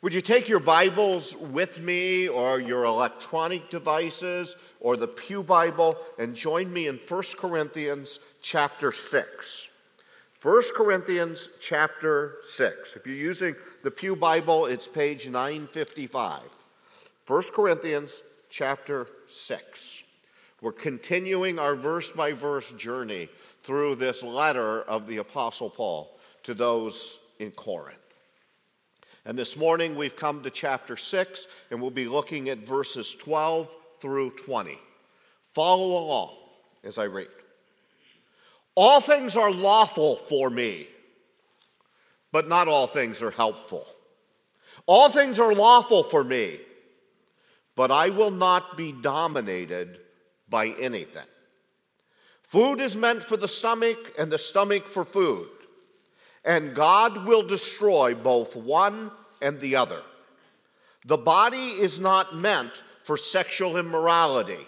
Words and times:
Would 0.00 0.14
you 0.14 0.20
take 0.20 0.48
your 0.48 0.60
Bibles 0.60 1.34
with 1.36 1.80
me 1.80 2.28
or 2.28 2.60
your 2.60 2.84
electronic 2.84 3.68
devices 3.68 4.54
or 4.78 4.96
the 4.96 5.08
Pew 5.08 5.42
Bible 5.42 5.96
and 6.20 6.36
join 6.36 6.72
me 6.72 6.86
in 6.86 6.98
1 6.98 7.22
Corinthians 7.36 8.20
chapter 8.40 8.92
6? 8.92 9.68
1 10.40 10.62
Corinthians 10.76 11.48
chapter 11.60 12.36
6. 12.42 12.94
If 12.94 13.08
you're 13.08 13.16
using 13.16 13.56
the 13.82 13.90
Pew 13.90 14.14
Bible, 14.14 14.66
it's 14.66 14.86
page 14.86 15.28
955. 15.28 16.42
1 17.26 17.42
Corinthians 17.52 18.22
chapter 18.50 19.08
6. 19.26 20.04
We're 20.60 20.70
continuing 20.70 21.58
our 21.58 21.74
verse 21.74 22.12
by 22.12 22.30
verse 22.30 22.70
journey 22.70 23.28
through 23.64 23.96
this 23.96 24.22
letter 24.22 24.82
of 24.82 25.08
the 25.08 25.16
Apostle 25.16 25.70
Paul 25.70 26.16
to 26.44 26.54
those 26.54 27.18
in 27.40 27.50
Corinth. 27.50 28.07
And 29.24 29.38
this 29.38 29.56
morning 29.56 29.96
we've 29.96 30.16
come 30.16 30.42
to 30.42 30.50
chapter 30.50 30.96
6, 30.96 31.46
and 31.70 31.80
we'll 31.80 31.90
be 31.90 32.08
looking 32.08 32.48
at 32.48 32.58
verses 32.58 33.14
12 33.14 33.68
through 34.00 34.30
20. 34.36 34.78
Follow 35.52 35.98
along 35.98 36.36
as 36.84 36.98
I 36.98 37.04
read. 37.04 37.28
All 38.74 39.00
things 39.00 39.36
are 39.36 39.50
lawful 39.50 40.16
for 40.16 40.48
me, 40.48 40.86
but 42.30 42.48
not 42.48 42.68
all 42.68 42.86
things 42.86 43.22
are 43.22 43.30
helpful. 43.30 43.86
All 44.86 45.10
things 45.10 45.38
are 45.40 45.52
lawful 45.52 46.04
for 46.04 46.22
me, 46.22 46.60
but 47.74 47.90
I 47.90 48.10
will 48.10 48.30
not 48.30 48.76
be 48.76 48.92
dominated 48.92 49.98
by 50.48 50.68
anything. 50.78 51.26
Food 52.44 52.80
is 52.80 52.96
meant 52.96 53.22
for 53.22 53.36
the 53.36 53.48
stomach, 53.48 54.14
and 54.18 54.32
the 54.32 54.38
stomach 54.38 54.88
for 54.88 55.04
food 55.04 55.48
and 56.44 56.74
God 56.74 57.26
will 57.26 57.42
destroy 57.42 58.14
both 58.14 58.56
one 58.56 59.10
and 59.40 59.60
the 59.60 59.76
other. 59.76 60.02
The 61.04 61.18
body 61.18 61.70
is 61.70 62.00
not 62.00 62.36
meant 62.36 62.82
for 63.02 63.16
sexual 63.16 63.76
immorality, 63.76 64.66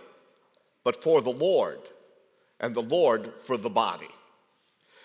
but 0.85 1.03
for 1.03 1.21
the 1.21 1.33
Lord, 1.33 1.81
and 2.59 2.75
the 2.75 2.83
Lord 2.83 3.33
for 3.43 3.57
the 3.57 3.71
body. 3.71 4.09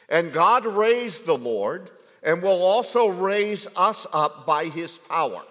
And 0.09 0.31
God 0.31 0.66
raised 0.66 1.25
the 1.25 1.38
Lord 1.38 1.91
and 2.23 2.41
will 2.41 2.63
also 2.63 3.08
raise 3.08 3.67
us 3.75 4.08
up 4.13 4.45
by 4.45 4.66
his 4.66 4.99
power. 4.99 5.41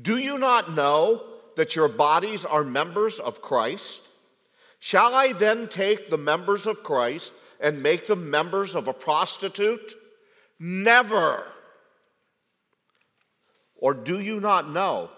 Do 0.00 0.16
you 0.16 0.38
not 0.38 0.74
know 0.74 1.22
that 1.56 1.76
your 1.76 1.88
bodies 1.88 2.44
are 2.44 2.64
members 2.64 3.20
of 3.20 3.42
Christ? 3.42 4.02
Shall 4.80 5.14
I 5.14 5.32
then 5.32 5.68
take 5.68 6.10
the 6.10 6.18
members 6.18 6.66
of 6.66 6.82
Christ 6.82 7.32
and 7.60 7.82
make 7.82 8.06
them 8.06 8.30
members 8.30 8.74
of 8.74 8.88
a 8.88 8.92
prostitute? 8.92 9.94
Never. 10.64 11.44
Or 13.74 13.94
do 13.94 14.20
you 14.20 14.38
not 14.38 14.70
know 14.70 15.10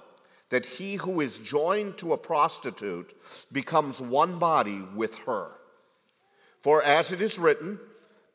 that 0.49 0.65
he 0.65 0.95
who 0.95 1.21
is 1.21 1.37
joined 1.37 1.99
to 1.99 2.15
a 2.15 2.19
prostitute 2.19 3.15
becomes 3.53 4.01
one 4.01 4.39
body 4.39 4.81
with 4.95 5.15
her? 5.27 5.51
For 6.63 6.83
as 6.83 7.13
it 7.13 7.21
is 7.21 7.39
written, 7.39 7.79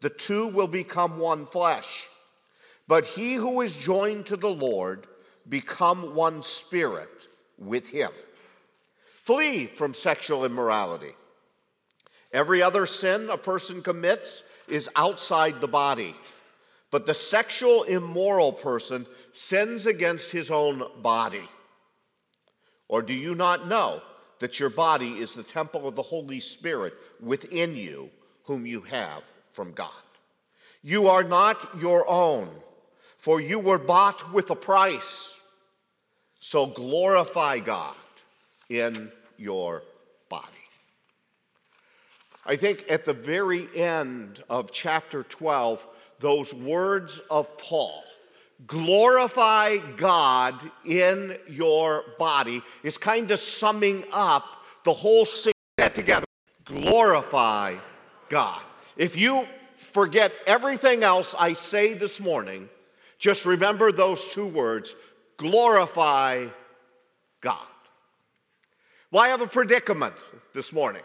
the 0.01 0.11
two 0.11 0.49
will 0.49 0.67
become 0.67 1.17
one 1.17 1.47
flesh. 1.47 2.07
But 2.87 3.05
he 3.05 3.33
who 3.33 3.61
is 3.61 3.75
joined 3.75 4.27
to 4.27 4.37
the 4.37 4.53
Lord 4.53 5.07
become 5.49 6.13
one 6.13 6.43
spirit 6.43 7.27
with 7.57 7.89
him. 7.89 8.11
Flee 9.23 9.65
from 9.65 9.95
sexual 9.95 10.45
immorality. 10.45 11.15
Every 12.31 12.61
other 12.61 12.85
sin 12.85 13.31
a 13.31 13.37
person 13.37 13.81
commits 13.81 14.43
is 14.67 14.87
outside 14.95 15.59
the 15.59 15.67
body 15.67 16.13
but 16.91 17.05
the 17.05 17.13
sexual 17.13 17.83
immoral 17.83 18.51
person 18.51 19.05
sins 19.31 19.85
against 19.85 20.31
his 20.31 20.49
own 20.49 20.83
body. 21.01 21.47
Or 22.87 23.01
do 23.01 23.13
you 23.13 23.35
not 23.35 23.67
know 23.67 24.01
that 24.39 24.59
your 24.59 24.69
body 24.69 25.19
is 25.19 25.35
the 25.35 25.43
temple 25.43 25.87
of 25.87 25.95
the 25.95 26.01
Holy 26.01 26.39
Spirit 26.39 26.93
within 27.21 27.75
you, 27.75 28.09
whom 28.43 28.65
you 28.65 28.81
have 28.81 29.21
from 29.51 29.73
God? 29.73 29.91
You 30.81 31.07
are 31.07 31.23
not 31.23 31.77
your 31.79 32.09
own, 32.09 32.49
for 33.17 33.39
you 33.39 33.59
were 33.59 33.77
bought 33.77 34.33
with 34.33 34.49
a 34.49 34.55
price. 34.55 35.39
So 36.39 36.65
glorify 36.65 37.59
God 37.59 37.95
in 38.69 39.11
your 39.37 39.83
body. 40.29 40.45
I 42.45 42.55
think 42.55 42.85
at 42.89 43.05
the 43.05 43.13
very 43.13 43.67
end 43.75 44.41
of 44.49 44.71
chapter 44.71 45.23
12, 45.23 45.85
those 46.19 46.53
words 46.53 47.21
of 47.29 47.57
Paul 47.57 48.03
glorify 48.67 49.77
God 49.97 50.55
in 50.85 51.37
your 51.47 52.03
body 52.17 52.61
is 52.83 52.97
kind 52.97 53.31
of 53.31 53.39
summing 53.39 54.03
up 54.11 54.45
the 54.83 54.93
whole 54.93 55.25
sing 55.25 55.53
that 55.77 55.95
together. 55.95 56.25
Glorify 56.65 57.75
God. 58.27 58.61
If 58.97 59.17
you 59.17 59.47
forget 59.77 60.31
everything 60.45 61.03
else 61.03 61.35
I 61.37 61.53
say 61.53 61.93
this 61.93 62.19
morning, 62.19 62.69
just 63.17 63.45
remember 63.45 63.91
those 63.91 64.27
two 64.29 64.45
words 64.45 64.95
glorify 65.37 66.47
God. 67.41 67.65
Well, 69.11 69.23
I 69.23 69.29
have 69.29 69.41
a 69.41 69.47
predicament 69.47 70.15
this 70.53 70.73
morning. 70.73 71.01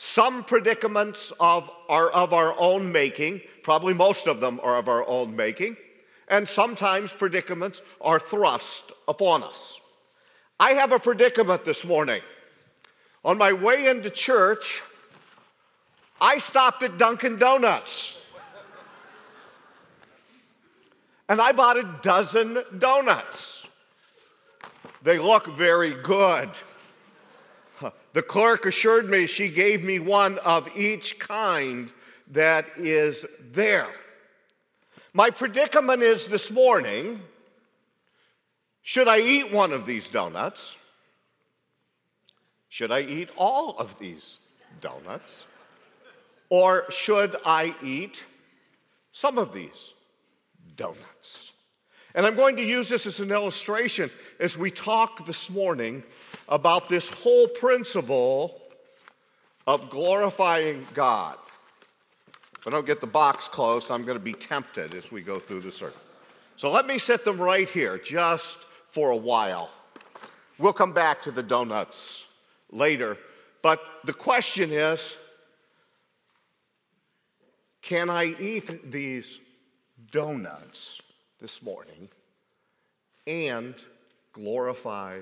Some 0.00 0.44
predicaments 0.44 1.32
of, 1.40 1.68
are 1.88 2.08
of 2.10 2.32
our 2.32 2.54
own 2.56 2.92
making, 2.92 3.40
probably 3.64 3.94
most 3.94 4.28
of 4.28 4.40
them 4.40 4.60
are 4.62 4.76
of 4.76 4.86
our 4.86 5.04
own 5.08 5.34
making, 5.34 5.76
and 6.28 6.46
sometimes 6.46 7.12
predicaments 7.12 7.82
are 8.00 8.20
thrust 8.20 8.92
upon 9.08 9.42
us. 9.42 9.80
I 10.60 10.74
have 10.74 10.92
a 10.92 11.00
predicament 11.00 11.64
this 11.64 11.84
morning. 11.84 12.20
On 13.24 13.36
my 13.36 13.52
way 13.52 13.88
into 13.88 14.08
church, 14.08 14.82
I 16.20 16.38
stopped 16.38 16.84
at 16.84 16.96
Dunkin' 16.96 17.36
Donuts. 17.36 18.16
And 21.28 21.40
I 21.40 21.50
bought 21.50 21.76
a 21.76 21.98
dozen 22.02 22.62
donuts. 22.78 23.66
They 25.02 25.18
look 25.18 25.48
very 25.56 25.92
good. 25.92 26.50
The 28.12 28.22
clerk 28.22 28.66
assured 28.66 29.10
me 29.10 29.26
she 29.26 29.48
gave 29.48 29.84
me 29.84 29.98
one 29.98 30.38
of 30.38 30.68
each 30.76 31.18
kind 31.18 31.92
that 32.28 32.66
is 32.76 33.26
there. 33.52 33.88
My 35.12 35.30
predicament 35.30 36.02
is 36.02 36.28
this 36.28 36.50
morning 36.50 37.20
should 38.82 39.06
I 39.06 39.18
eat 39.18 39.52
one 39.52 39.72
of 39.72 39.84
these 39.84 40.08
donuts? 40.08 40.76
Should 42.70 42.90
I 42.90 43.02
eat 43.02 43.28
all 43.36 43.76
of 43.76 43.98
these 43.98 44.38
donuts? 44.80 45.44
Or 46.48 46.90
should 46.90 47.36
I 47.44 47.74
eat 47.82 48.24
some 49.12 49.36
of 49.36 49.52
these 49.52 49.92
donuts? 50.76 51.52
And 52.14 52.24
I'm 52.24 52.34
going 52.34 52.56
to 52.56 52.64
use 52.64 52.88
this 52.88 53.04
as 53.04 53.20
an 53.20 53.30
illustration 53.30 54.10
as 54.40 54.56
we 54.56 54.70
talk 54.70 55.26
this 55.26 55.50
morning 55.50 56.02
about 56.48 56.88
this 56.88 57.08
whole 57.08 57.46
principle 57.46 58.60
of 59.66 59.90
glorifying 59.90 60.86
God. 60.94 61.36
If 62.58 62.66
I 62.66 62.70
don't 62.70 62.86
get 62.86 63.00
the 63.00 63.06
box 63.06 63.48
closed, 63.48 63.90
I'm 63.90 64.02
going 64.02 64.18
to 64.18 64.24
be 64.24 64.32
tempted 64.32 64.94
as 64.94 65.12
we 65.12 65.22
go 65.22 65.38
through 65.38 65.60
the 65.60 65.72
sermon. 65.72 65.94
So 66.56 66.70
let 66.70 66.86
me 66.86 66.98
set 66.98 67.24
them 67.24 67.38
right 67.38 67.68
here 67.68 67.98
just 67.98 68.58
for 68.90 69.10
a 69.10 69.16
while. 69.16 69.70
We'll 70.58 70.72
come 70.72 70.92
back 70.92 71.22
to 71.22 71.30
the 71.30 71.42
donuts 71.42 72.26
later. 72.72 73.16
But 73.62 73.80
the 74.04 74.12
question 74.12 74.72
is 74.72 75.16
can 77.82 78.10
I 78.10 78.34
eat 78.40 78.90
these 78.90 79.38
donuts 80.10 80.98
this 81.40 81.62
morning 81.62 82.08
and 83.26 83.74
glorify 84.32 85.20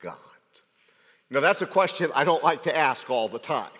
God? 0.00 0.16
Now, 1.30 1.40
that's 1.40 1.62
a 1.62 1.66
question 1.66 2.10
I 2.14 2.24
don't 2.24 2.42
like 2.42 2.64
to 2.64 2.76
ask 2.76 3.08
all 3.08 3.28
the 3.28 3.38
time. 3.38 3.70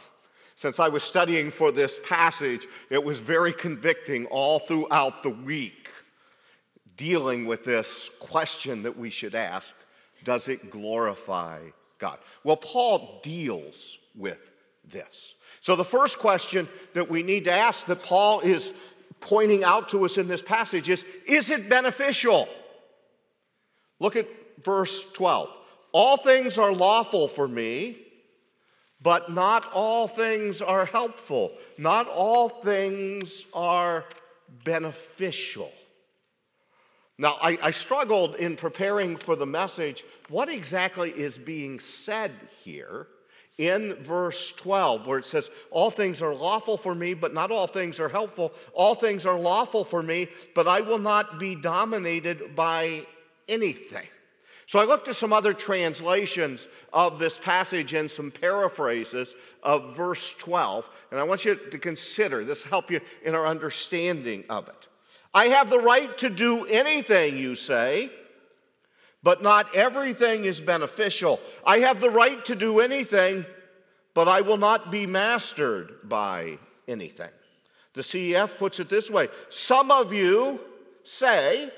Since 0.55 0.79
I 0.79 0.89
was 0.89 1.03
studying 1.03 1.51
for 1.51 1.73
this 1.73 1.99
passage, 2.05 2.67
it 2.91 3.03
was 3.03 3.19
very 3.19 3.53
convicting 3.53 4.27
all 4.27 4.59
throughout 4.59 5.23
the 5.23 5.31
week, 5.31 5.89
dealing 6.97 7.47
with 7.47 7.65
this 7.65 8.11
question 8.21 8.83
that 8.85 8.97
we 8.97 9.11
should 9.11 9.35
ask 9.35 9.75
Does 10.23 10.49
it 10.49 10.71
glorify 10.71 11.61
God? 11.99 12.19
Well, 12.45 12.57
Paul 12.57 13.21
deals 13.23 13.99
with 14.15 14.51
this. 14.85 15.35
So, 15.61 15.77
the 15.77 15.85
first 15.85 16.19
question 16.19 16.69
that 16.93 17.11
we 17.11 17.23
need 17.23 17.45
to 17.45 17.53
ask 17.53 17.87
that 17.87 18.03
Paul 18.03 18.41
is 18.41 18.75
pointing 19.21 19.65
out 19.65 19.89
to 19.91 20.05
us 20.05 20.19
in 20.19 20.29
this 20.29 20.43
passage 20.43 20.89
is 20.89 21.05
Is 21.27 21.51
it 21.51 21.69
beneficial? 21.69 22.49
Look 23.99 24.17
at 24.17 24.29
verse 24.63 25.03
12. 25.13 25.51
All 25.93 26.17
things 26.17 26.59
are 26.59 26.73
lawful 26.73 27.29
for 27.29 27.49
me, 27.49 27.99
but 29.03 29.31
not 29.31 29.73
all 29.73 30.07
things 30.07 30.63
are 30.63 30.85
helpful. 30.85 31.53
Not 31.79 32.07
all 32.09 32.49
things 32.49 33.47
are 33.55 34.05
beneficial. 34.65 35.73
Now, 37.19 37.37
I, 37.43 37.59
I, 37.63 37.71
struggled 37.71 38.37
in 38.37 38.57
preparing 38.57 39.15
for 39.17 39.37
the 39.37 39.47
message. 39.47 40.05
What 40.31 40.49
exactly 40.49 41.11
is 41.11 41.37
being 41.37 41.79
said 41.79 42.33
here 42.65 43.09
in 43.59 43.93
verse 44.03 44.53
12, 44.53 45.07
where 45.07 45.19
it 45.19 45.27
says, 45.27 45.51
All 45.71 45.91
things 45.91 46.23
are 46.23 46.35
lawful 46.35 46.79
for 46.79 46.95
me, 46.95 47.13
but 47.13 47.35
not 47.35 47.51
all 47.51 47.67
things 47.67 48.01
are 48.01 48.09
helpful. 48.09 48.55
All 48.73 48.95
things 48.95 49.27
are 49.27 49.39
lawful 49.39 49.85
for 49.85 50.03
me, 50.03 50.29
but 50.55 50.67
I 50.67 50.81
will 50.81 50.99
not 50.99 51.39
be 51.39 51.55
dominated 51.55 52.57
by 52.57 53.07
anything. 53.49 54.09
So 54.71 54.79
I 54.79 54.85
looked 54.85 55.09
at 55.09 55.17
some 55.17 55.33
other 55.33 55.53
translations 55.53 56.69
of 56.93 57.19
this 57.19 57.37
passage 57.37 57.93
and 57.93 58.09
some 58.09 58.31
paraphrases 58.31 59.35
of 59.65 59.97
verse 59.97 60.33
12, 60.39 60.89
and 61.11 61.19
I 61.19 61.25
want 61.25 61.45
you 61.45 61.57
to 61.57 61.77
consider 61.77 62.45
this 62.45 62.63
help 62.63 62.89
you 62.89 63.01
in 63.25 63.35
our 63.35 63.49
understanding 63.49 64.45
of 64.49 64.69
it. 64.69 64.87
I 65.35 65.49
have 65.49 65.71
the 65.71 65.81
right 65.81 66.17
to 66.19 66.31
do 66.31 66.67
anything, 66.67 67.37
you 67.37 67.57
say, 67.57 68.13
but 69.25 69.43
not 69.43 69.75
everything 69.75 70.45
is 70.45 70.61
beneficial. 70.61 71.41
I 71.67 71.81
have 71.81 72.01
the 72.01 72.11
right 72.11 72.45
to 72.45 72.55
do 72.55 72.79
anything, 72.79 73.47
but 74.15 74.29
I 74.29 74.43
will 74.43 74.57
not 74.57 74.93
be 74.93 75.05
mastered 75.05 76.09
by 76.09 76.61
anything. 76.87 77.33
The 77.95 78.03
CEV 78.03 78.57
puts 78.57 78.79
it 78.79 78.89
this 78.89 79.11
way 79.11 79.31
Some 79.49 79.91
of 79.91 80.13
you 80.13 80.61
say, 81.03 81.73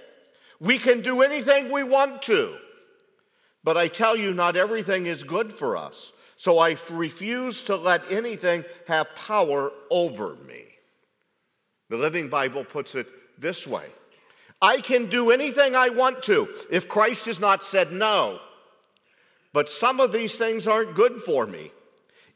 we 0.61 0.77
can 0.77 1.00
do 1.00 1.23
anything 1.23 1.73
we 1.73 1.85
want 1.85 2.21
to, 2.25 2.59
but 3.64 3.76
I 3.76 3.88
tell 3.88 4.17
you, 4.17 4.35
not 4.35 4.56
everything 4.56 5.06
is 5.06 5.23
good 5.23 5.53
for 5.53 5.76
us. 5.76 6.12
So 6.37 6.59
I 6.59 6.76
refuse 6.91 7.62
to 7.64 7.76
let 7.76 8.11
anything 8.11 8.64
have 8.88 9.14
power 9.14 9.70
over 9.91 10.37
me. 10.47 10.64
The 11.88 11.97
Living 11.97 12.29
Bible 12.29 12.64
puts 12.64 12.94
it 12.94 13.06
this 13.38 13.67
way 13.67 13.87
I 14.61 14.81
can 14.81 15.06
do 15.06 15.31
anything 15.31 15.75
I 15.75 15.91
want 15.91 16.23
to 16.25 16.49
if 16.70 16.88
Christ 16.88 17.26
has 17.26 17.41
not 17.41 17.64
said 17.64 17.93
no. 17.93 18.41
But 19.53 19.69
some 19.69 20.00
of 20.00 20.12
these 20.12 20.37
things 20.37 20.67
aren't 20.67 20.94
good 20.94 21.20
for 21.20 21.47
me. 21.47 21.70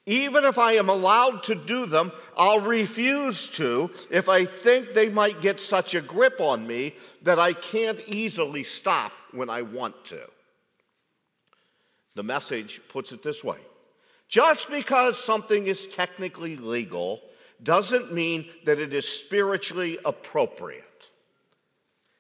Even 0.05 0.45
if 0.45 0.59
I 0.59 0.73
am 0.75 0.89
allowed 0.89 1.43
to 1.45 1.55
do 1.55 1.87
them, 1.87 2.13
I'll 2.37 2.61
refuse 2.61 3.49
to 3.51 3.91
if 4.11 4.29
I 4.29 4.45
think 4.45 4.93
they 4.95 5.09
might 5.09 5.41
get 5.41 5.59
such 5.59 5.95
a 5.95 6.01
grip 6.01 6.41
on 6.41 6.65
me 6.67 6.95
that 7.23 7.41
I 7.41 7.55
can't 7.55 8.01
easily 8.07 8.63
stop 8.63 9.13
when 9.33 9.51
I 9.51 9.63
want 9.63 10.05
to. 10.07 10.29
The 12.17 12.23
message 12.23 12.81
puts 12.89 13.13
it 13.13 13.23
this 13.23 13.45
way 13.45 13.59
just 14.27 14.71
because 14.71 15.23
something 15.23 15.67
is 15.67 15.87
technically 15.87 16.57
legal 16.57 17.21
doesn't 17.63 18.13
mean 18.13 18.49
that 18.65 18.81
it 18.81 18.93
is 18.93 19.07
spiritually 19.07 19.99
appropriate. 20.05 21.11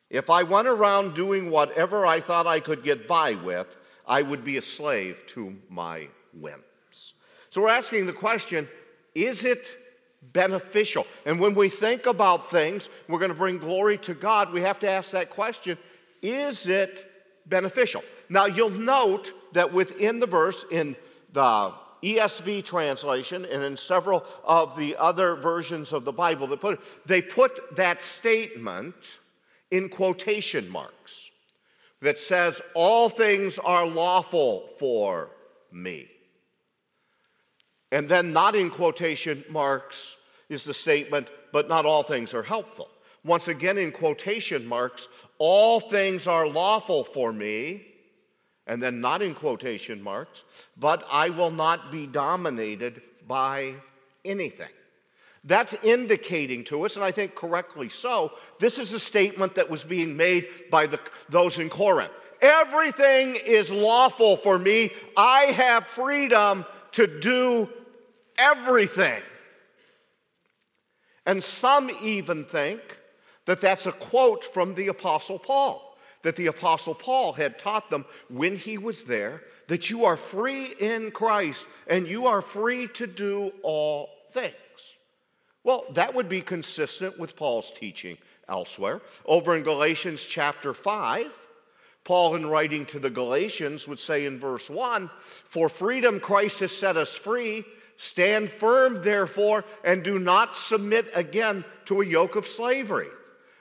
If 0.08 0.30
I 0.30 0.44
went 0.44 0.68
around 0.68 1.14
doing 1.14 1.50
whatever 1.50 2.06
I 2.06 2.20
thought 2.20 2.46
I 2.46 2.60
could 2.60 2.84
get 2.84 3.08
by 3.08 3.34
with, 3.34 3.74
I 4.06 4.22
would 4.22 4.44
be 4.44 4.58
a 4.58 4.62
slave 4.62 5.24
to 5.28 5.56
my 5.68 6.08
whims. 6.32 7.14
So 7.50 7.62
we're 7.62 7.70
asking 7.70 8.06
the 8.06 8.12
question 8.12 8.68
is 9.14 9.44
it 9.44 9.66
beneficial? 10.32 11.06
And 11.24 11.40
when 11.40 11.54
we 11.54 11.70
think 11.70 12.04
about 12.04 12.50
things, 12.50 12.90
we're 13.08 13.18
going 13.18 13.30
to 13.30 13.34
bring 13.34 13.58
glory 13.58 13.96
to 13.98 14.12
God, 14.12 14.52
we 14.52 14.60
have 14.60 14.78
to 14.80 14.90
ask 14.90 15.10
that 15.12 15.30
question 15.30 15.78
is 16.22 16.68
it 16.68 17.10
beneficial? 17.46 18.02
Now 18.28 18.46
you'll 18.46 18.70
note 18.70 19.32
that 19.52 19.72
within 19.72 20.20
the 20.20 20.26
verse, 20.26 20.64
in 20.70 20.96
the 21.32 21.72
ESV 22.02 22.64
translation 22.64 23.44
and 23.44 23.62
in 23.62 23.76
several 23.76 24.24
of 24.44 24.76
the 24.76 24.96
other 24.96 25.34
versions 25.34 25.92
of 25.92 26.04
the 26.04 26.12
Bible, 26.12 26.46
that 26.48 26.60
put, 26.60 26.74
it, 26.74 26.80
they 27.06 27.22
put 27.22 27.76
that 27.76 28.02
statement 28.02 28.94
in 29.70 29.88
quotation 29.88 30.68
marks 30.70 31.30
that 32.00 32.18
says, 32.18 32.60
All 32.74 33.08
things 33.08 33.58
are 33.58 33.86
lawful 33.86 34.68
for 34.78 35.30
me. 35.72 36.08
And 37.92 38.08
then, 38.08 38.32
not 38.32 38.56
in 38.56 38.70
quotation 38.70 39.44
marks, 39.48 40.16
is 40.48 40.64
the 40.64 40.74
statement, 40.74 41.28
But 41.52 41.68
not 41.68 41.86
all 41.86 42.02
things 42.02 42.34
are 42.34 42.42
helpful. 42.42 42.88
Once 43.24 43.48
again, 43.48 43.78
in 43.78 43.90
quotation 43.90 44.66
marks, 44.66 45.08
All 45.38 45.80
things 45.80 46.26
are 46.26 46.46
lawful 46.46 47.04
for 47.04 47.32
me. 47.32 47.86
And 48.66 48.82
then, 48.82 49.00
not 49.00 49.22
in 49.22 49.34
quotation 49.34 50.02
marks, 50.02 50.42
but 50.76 51.06
I 51.10 51.30
will 51.30 51.52
not 51.52 51.92
be 51.92 52.06
dominated 52.06 53.00
by 53.26 53.74
anything. 54.24 54.72
That's 55.44 55.74
indicating 55.84 56.64
to 56.64 56.84
us, 56.84 56.96
and 56.96 57.04
I 57.04 57.12
think 57.12 57.36
correctly 57.36 57.88
so, 57.88 58.32
this 58.58 58.80
is 58.80 58.92
a 58.92 58.98
statement 58.98 59.54
that 59.54 59.70
was 59.70 59.84
being 59.84 60.16
made 60.16 60.48
by 60.70 60.88
the, 60.88 60.98
those 61.28 61.60
in 61.60 61.70
Corinth. 61.70 62.10
Everything 62.42 63.36
is 63.36 63.70
lawful 63.70 64.36
for 64.36 64.58
me. 64.58 64.92
I 65.16 65.46
have 65.46 65.86
freedom 65.86 66.64
to 66.92 67.06
do 67.06 67.70
everything. 68.36 69.22
And 71.24 71.42
some 71.42 71.90
even 72.02 72.44
think 72.44 72.80
that 73.44 73.60
that's 73.60 73.86
a 73.86 73.92
quote 73.92 74.44
from 74.44 74.74
the 74.74 74.88
Apostle 74.88 75.38
Paul, 75.38 75.85
that 76.26 76.34
the 76.34 76.48
Apostle 76.48 76.96
Paul 76.96 77.34
had 77.34 77.56
taught 77.56 77.88
them 77.88 78.04
when 78.28 78.56
he 78.56 78.78
was 78.78 79.04
there 79.04 79.44
that 79.68 79.90
you 79.90 80.06
are 80.06 80.16
free 80.16 80.74
in 80.80 81.12
Christ 81.12 81.68
and 81.86 82.04
you 82.04 82.26
are 82.26 82.42
free 82.42 82.88
to 82.94 83.06
do 83.06 83.52
all 83.62 84.10
things. 84.32 84.56
Well, 85.62 85.84
that 85.92 86.16
would 86.16 86.28
be 86.28 86.40
consistent 86.40 87.16
with 87.16 87.36
Paul's 87.36 87.70
teaching 87.70 88.18
elsewhere. 88.48 89.02
Over 89.24 89.54
in 89.54 89.62
Galatians 89.62 90.26
chapter 90.26 90.74
5, 90.74 91.32
Paul, 92.02 92.34
in 92.34 92.46
writing 92.46 92.86
to 92.86 92.98
the 92.98 93.08
Galatians, 93.08 93.86
would 93.86 94.00
say 94.00 94.24
in 94.24 94.40
verse 94.40 94.68
1 94.68 95.08
For 95.28 95.68
freedom 95.68 96.18
Christ 96.18 96.58
has 96.58 96.76
set 96.76 96.96
us 96.96 97.14
free. 97.14 97.64
Stand 97.98 98.50
firm, 98.50 99.00
therefore, 99.00 99.64
and 99.84 100.02
do 100.02 100.18
not 100.18 100.56
submit 100.56 101.08
again 101.14 101.64
to 101.84 102.00
a 102.00 102.04
yoke 102.04 102.34
of 102.34 102.48
slavery. 102.48 103.10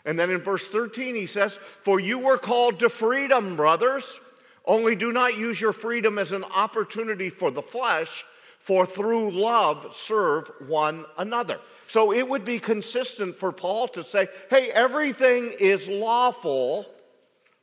And 0.06 0.20
then 0.20 0.30
in 0.30 0.40
verse 0.40 0.68
13, 0.70 1.16
he 1.16 1.26
says, 1.26 1.58
For 1.58 2.00
you 2.00 2.20
were 2.20 2.38
called 2.38 2.80
to 2.80 2.90
freedom, 2.90 3.56
brothers. 3.56 4.20
Only 4.66 4.96
do 4.96 5.12
not 5.12 5.38
use 5.38 5.60
your 5.60 5.74
freedom 5.74 6.18
as 6.18 6.32
an 6.32 6.44
opportunity 6.44 7.30
for 7.30 7.52
the 7.52 7.62
flesh, 7.62 8.26
for 8.60 8.86
through 8.86 9.32
love 9.32 9.96
serve 9.96 10.52
one 10.68 11.06
another. 11.18 11.60
So 11.88 12.12
it 12.12 12.28
would 12.28 12.46
be 12.46 12.60
consistent 12.60 13.36
for 13.36 13.52
Paul 13.52 13.88
to 13.90 14.04
say, 14.04 14.28
hey, 14.50 14.72
everything 14.72 15.54
is 15.60 15.88
lawful 15.88 16.88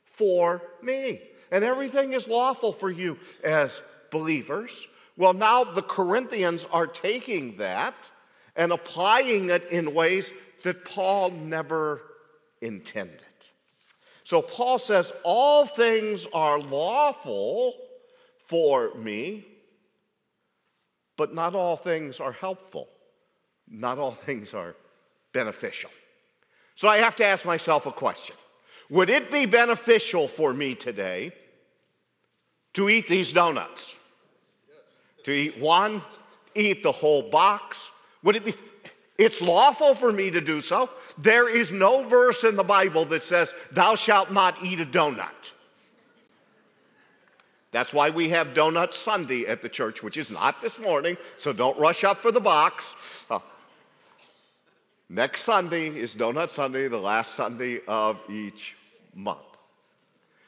for 0.05 0.61
me, 0.81 1.21
and 1.51 1.63
everything 1.63 2.13
is 2.13 2.27
lawful 2.27 2.71
for 2.71 2.89
you 2.89 3.17
as 3.43 3.81
believers. 4.11 4.87
Well, 5.17 5.33
now 5.33 5.63
the 5.63 5.81
Corinthians 5.81 6.65
are 6.71 6.87
taking 6.87 7.57
that 7.57 7.95
and 8.55 8.71
applying 8.71 9.49
it 9.49 9.67
in 9.71 9.93
ways 9.93 10.31
that 10.63 10.85
Paul 10.85 11.31
never 11.31 12.01
intended. 12.63 13.19
So 14.23 14.41
Paul 14.41 14.79
says, 14.79 15.13
All 15.23 15.65
things 15.65 16.25
are 16.33 16.59
lawful 16.59 17.75
for 18.45 18.93
me, 18.95 19.45
but 21.17 21.33
not 21.33 21.53
all 21.53 21.77
things 21.77 22.19
are 22.19 22.31
helpful 22.31 22.87
not 23.69 23.97
all 23.97 24.11
things 24.11 24.53
are 24.53 24.75
beneficial. 25.31 25.89
So 26.75 26.87
I 26.87 26.97
have 26.97 27.15
to 27.17 27.25
ask 27.25 27.45
myself 27.45 27.85
a 27.85 27.91
question 27.91 28.35
Would 28.89 29.09
it 29.09 29.31
be 29.31 29.45
beneficial 29.45 30.27
for 30.27 30.53
me 30.53 30.75
today 30.75 31.33
to 32.73 32.89
eat 32.89 33.07
these 33.07 33.33
donuts? 33.33 33.97
To 35.25 35.31
eat 35.31 35.57
one, 35.57 36.01
eat 36.55 36.83
the 36.83 36.91
whole 36.91 37.29
box? 37.29 37.89
Would 38.23 38.35
it 38.35 38.45
be? 38.45 38.55
It's 39.17 39.41
lawful 39.41 39.93
for 39.93 40.11
me 40.11 40.31
to 40.31 40.41
do 40.41 40.59
so. 40.61 40.89
There 41.17 41.47
is 41.47 41.71
no 41.71 42.03
verse 42.03 42.43
in 42.43 42.55
the 42.55 42.63
Bible 42.63 43.05
that 43.05 43.23
says, 43.23 43.53
Thou 43.71 43.95
shalt 43.95 44.31
not 44.31 44.55
eat 44.63 44.79
a 44.79 44.85
donut. 44.85 45.51
That's 47.71 47.93
why 47.93 48.11
we 48.11 48.29
have 48.29 48.49
Donut 48.49 48.93
Sunday 48.93 49.47
at 49.47 49.63
the 49.63 49.69
church, 49.69 50.03
which 50.03 50.15
is 50.15 50.29
not 50.29 50.61
this 50.61 50.79
morning, 50.79 51.17
so 51.37 51.51
don't 51.51 51.77
rush 51.79 52.03
up 52.03 52.19
for 52.19 52.31
the 52.31 52.39
box. 52.39 53.25
Uh, 53.31 53.39
Next 55.09 55.41
Sunday 55.41 55.89
is 55.89 56.15
Donut 56.15 56.49
Sunday, 56.49 56.87
the 56.87 56.97
last 56.97 57.35
Sunday 57.35 57.81
of 57.87 58.19
each 58.29 58.75
month. 59.13 59.39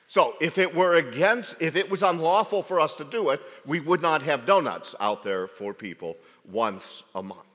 So, 0.07 0.36
if 0.39 0.57
it 0.57 0.74
were 0.74 0.95
against, 0.95 1.55
if 1.60 1.75
it 1.75 1.89
was 1.89 2.03
unlawful 2.03 2.63
for 2.63 2.79
us 2.79 2.95
to 2.95 3.03
do 3.03 3.31
it, 3.31 3.41
we 3.65 3.79
would 3.79 4.01
not 4.01 4.22
have 4.24 4.45
donuts 4.45 4.95
out 5.00 5.24
there 5.24 5.48
for 5.48 5.74
people 5.74 6.15
once 6.50 7.03
a 7.15 7.22
month. 7.24 7.54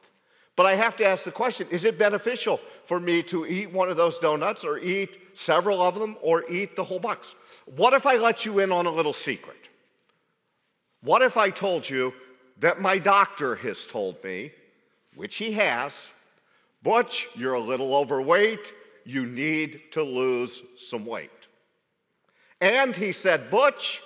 But 0.61 0.67
I 0.67 0.75
have 0.75 0.95
to 0.99 1.07
ask 1.07 1.25
the 1.25 1.33
question 1.33 1.67
is 1.71 1.87
it 1.87 1.97
beneficial 1.97 2.61
for 2.85 3.00
me 3.00 3.23
to 3.23 3.47
eat 3.47 3.73
one 3.73 3.88
of 3.88 3.97
those 3.97 4.19
donuts 4.19 4.62
or 4.62 4.79
eat 4.79 5.17
several 5.33 5.81
of 5.81 5.99
them 5.99 6.19
or 6.21 6.45
eat 6.50 6.76
the 6.76 6.85
whole 6.85 7.00
box? 7.00 7.35
What 7.64 7.95
if 7.95 8.05
I 8.05 8.17
let 8.17 8.45
you 8.45 8.59
in 8.59 8.71
on 8.71 8.85
a 8.85 8.90
little 8.90 9.14
secret? 9.14 9.71
What 11.00 11.23
if 11.23 11.38
I 11.38 11.49
told 11.49 11.88
you 11.88 12.12
that 12.59 12.79
my 12.79 12.99
doctor 12.99 13.55
has 13.55 13.87
told 13.87 14.23
me, 14.23 14.52
which 15.14 15.37
he 15.37 15.52
has, 15.52 16.12
Butch, 16.83 17.26
you're 17.35 17.55
a 17.55 17.59
little 17.59 17.95
overweight. 17.95 18.75
You 19.07 19.25
need 19.25 19.81
to 19.93 20.02
lose 20.02 20.62
some 20.76 21.07
weight. 21.07 21.49
And 22.61 22.95
he 22.95 23.12
said, 23.12 23.50
Butch, 23.50 24.02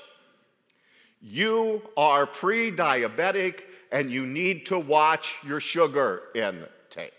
you 1.21 1.83
are 1.97 2.27
pre 2.27 2.71
diabetic 2.71 3.63
and 3.95 4.11
you 4.11 4.27
need 4.27 4.67
to 4.67 4.77
watch 4.77 5.37
your 5.47 5.61
sugar 5.61 6.25
intake. 6.35 7.13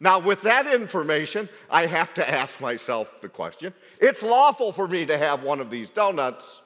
Now, 0.00 0.18
with 0.18 0.40
that 0.42 0.66
information, 0.66 1.50
I 1.70 1.84
have 1.84 2.14
to 2.14 2.28
ask 2.28 2.60
myself 2.62 3.20
the 3.20 3.28
question 3.28 3.74
it's 4.00 4.22
lawful 4.22 4.72
for 4.72 4.88
me 4.88 5.04
to 5.04 5.18
have 5.18 5.42
one 5.42 5.60
of 5.60 5.70
these 5.70 5.90
donuts, 5.90 6.62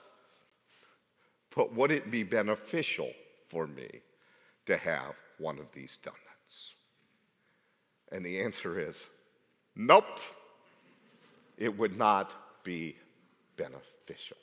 but 1.55 1.75
would 1.75 1.91
it 1.91 2.11
be 2.11 2.23
beneficial 2.23 3.11
for 3.49 3.67
me 3.67 4.01
to 4.67 4.77
have 4.77 5.15
one 5.39 5.59
of 5.59 5.67
these 5.73 5.97
donuts? 5.97 6.75
And 8.13 8.25
the 8.25 8.41
answer 8.41 8.79
is 8.79 9.09
nope, 9.75 10.21
it 11.59 11.77
would 11.77 11.99
not 11.99 12.33
be 12.63 12.95
beneficial. 13.57 14.37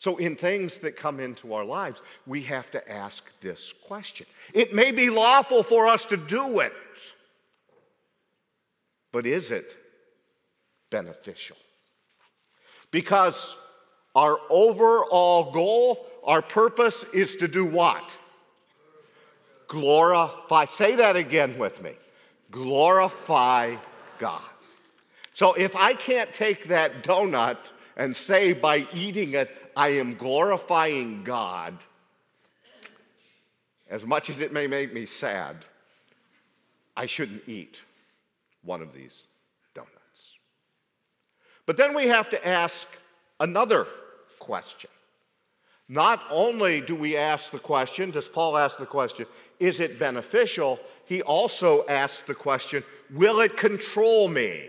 So, 0.00 0.16
in 0.16 0.34
things 0.34 0.78
that 0.78 0.96
come 0.96 1.20
into 1.20 1.52
our 1.52 1.64
lives, 1.64 2.00
we 2.26 2.40
have 2.44 2.70
to 2.70 2.90
ask 2.90 3.22
this 3.42 3.74
question. 3.86 4.26
It 4.54 4.72
may 4.74 4.92
be 4.92 5.10
lawful 5.10 5.62
for 5.62 5.86
us 5.86 6.06
to 6.06 6.16
do 6.16 6.60
it, 6.60 6.72
but 9.12 9.26
is 9.26 9.50
it 9.50 9.76
beneficial? 10.88 11.58
Because 12.90 13.54
our 14.16 14.38
overall 14.48 15.52
goal, 15.52 16.06
our 16.24 16.40
purpose 16.40 17.04
is 17.12 17.36
to 17.36 17.46
do 17.46 17.66
what? 17.66 18.16
Glorify. 19.68 20.64
Say 20.64 20.96
that 20.96 21.14
again 21.16 21.58
with 21.58 21.82
me. 21.82 21.92
Glorify 22.50 23.76
God. 24.18 24.40
So 25.34 25.52
if 25.52 25.76
I 25.76 25.92
can't 25.92 26.32
take 26.32 26.68
that 26.68 27.04
donut 27.04 27.58
and 27.98 28.16
say 28.16 28.54
by 28.54 28.88
eating 28.94 29.34
it, 29.34 29.54
I 29.76 29.88
am 29.90 30.14
glorifying 30.14 31.24
God, 31.24 31.74
as 33.88 34.06
much 34.06 34.30
as 34.30 34.40
it 34.40 34.52
may 34.52 34.66
make 34.66 34.92
me 34.92 35.06
sad, 35.06 35.64
I 36.96 37.06
shouldn't 37.06 37.42
eat 37.48 37.82
one 38.62 38.82
of 38.82 38.92
these 38.92 39.24
donuts. 39.74 40.38
But 41.66 41.76
then 41.76 41.94
we 41.94 42.08
have 42.08 42.28
to 42.30 42.46
ask 42.46 42.86
another 43.38 43.86
question. 44.38 44.90
Not 45.88 46.22
only 46.30 46.80
do 46.80 46.94
we 46.94 47.16
ask 47.16 47.50
the 47.50 47.58
question, 47.58 48.10
does 48.10 48.28
Paul 48.28 48.56
ask 48.56 48.78
the 48.78 48.86
question, 48.86 49.26
is 49.58 49.80
it 49.80 49.98
beneficial? 49.98 50.78
He 51.04 51.20
also 51.22 51.84
asks 51.86 52.22
the 52.22 52.34
question, 52.34 52.84
will 53.10 53.40
it 53.40 53.56
control 53.56 54.28
me? 54.28 54.68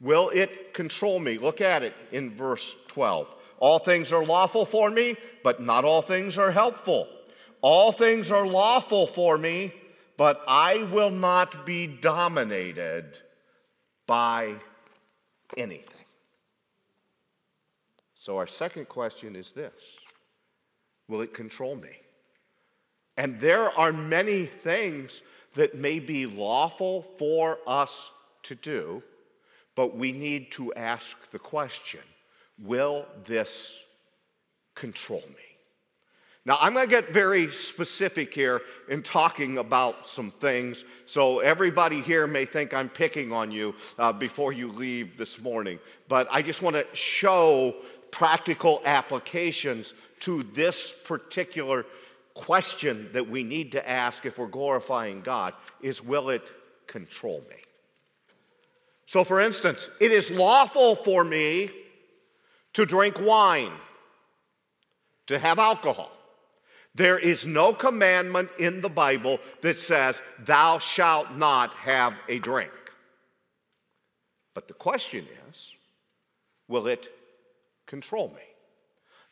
Will 0.00 0.30
it 0.30 0.72
control 0.74 1.18
me? 1.18 1.38
Look 1.38 1.60
at 1.60 1.82
it 1.82 1.94
in 2.12 2.30
verse 2.30 2.76
12. 2.88 3.26
All 3.60 3.78
things 3.78 4.12
are 4.12 4.24
lawful 4.24 4.64
for 4.64 4.90
me, 4.90 5.16
but 5.44 5.60
not 5.60 5.84
all 5.84 6.02
things 6.02 6.36
are 6.38 6.50
helpful. 6.50 7.06
All 7.60 7.92
things 7.92 8.32
are 8.32 8.46
lawful 8.46 9.06
for 9.06 9.38
me, 9.38 9.72
but 10.16 10.42
I 10.48 10.88
will 10.90 11.10
not 11.10 11.64
be 11.64 11.86
dominated 11.86 13.18
by 14.06 14.54
anything. 15.56 15.86
So, 18.14 18.36
our 18.36 18.46
second 18.46 18.88
question 18.88 19.36
is 19.36 19.52
this 19.52 19.98
Will 21.08 21.20
it 21.20 21.32
control 21.32 21.76
me? 21.76 21.90
And 23.16 23.38
there 23.38 23.70
are 23.78 23.92
many 23.92 24.46
things 24.46 25.22
that 25.54 25.74
may 25.74 25.98
be 25.98 26.26
lawful 26.26 27.02
for 27.18 27.58
us 27.66 28.10
to 28.44 28.54
do 28.54 29.02
but 29.80 29.96
we 29.96 30.12
need 30.12 30.52
to 30.52 30.74
ask 30.74 31.16
the 31.30 31.38
question 31.38 32.00
will 32.62 33.06
this 33.24 33.78
control 34.74 35.22
me? 35.28 35.50
Now, 36.46 36.56
I'm 36.58 36.72
going 36.72 36.86
to 36.86 36.90
get 36.90 37.12
very 37.12 37.50
specific 37.50 38.32
here 38.32 38.62
in 38.88 39.02
talking 39.02 39.58
about 39.58 40.06
some 40.06 40.30
things, 40.30 40.84
so 41.04 41.40
everybody 41.40 42.00
here 42.00 42.26
may 42.26 42.46
think 42.46 42.72
I'm 42.72 42.88
picking 42.88 43.30
on 43.30 43.50
you 43.50 43.74
uh, 43.98 44.12
before 44.12 44.52
you 44.52 44.72
leave 44.72 45.18
this 45.18 45.38
morning. 45.40 45.78
But 46.08 46.28
I 46.30 46.40
just 46.40 46.62
want 46.62 46.76
to 46.76 46.86
show 46.94 47.76
practical 48.10 48.80
applications 48.86 49.92
to 50.20 50.42
this 50.54 50.94
particular 51.04 51.84
question 52.32 53.10
that 53.12 53.28
we 53.28 53.42
need 53.42 53.72
to 53.72 53.88
ask 53.88 54.24
if 54.24 54.38
we're 54.38 54.46
glorifying 54.46 55.20
God 55.20 55.52
is 55.82 56.02
will 56.02 56.30
it 56.30 56.50
control 56.86 57.44
me? 57.50 57.56
So, 59.04 59.24
for 59.24 59.40
instance, 59.40 59.90
it 60.00 60.10
is 60.10 60.30
lawful 60.30 60.94
for 60.94 61.22
me 61.22 61.70
to 62.74 62.86
drink 62.86 63.20
wine, 63.20 63.72
to 65.26 65.38
have 65.38 65.58
alcohol. 65.58 66.10
There 66.94 67.18
is 67.18 67.46
no 67.46 67.72
commandment 67.72 68.50
in 68.58 68.80
the 68.80 68.88
Bible 68.88 69.38
that 69.62 69.78
says, 69.78 70.20
Thou 70.40 70.78
shalt 70.78 71.36
not 71.36 71.72
have 71.74 72.14
a 72.28 72.38
drink. 72.38 72.72
But 74.54 74.66
the 74.66 74.74
question 74.74 75.26
is, 75.48 75.72
will 76.68 76.88
it 76.88 77.08
control 77.86 78.28
me? 78.28 78.42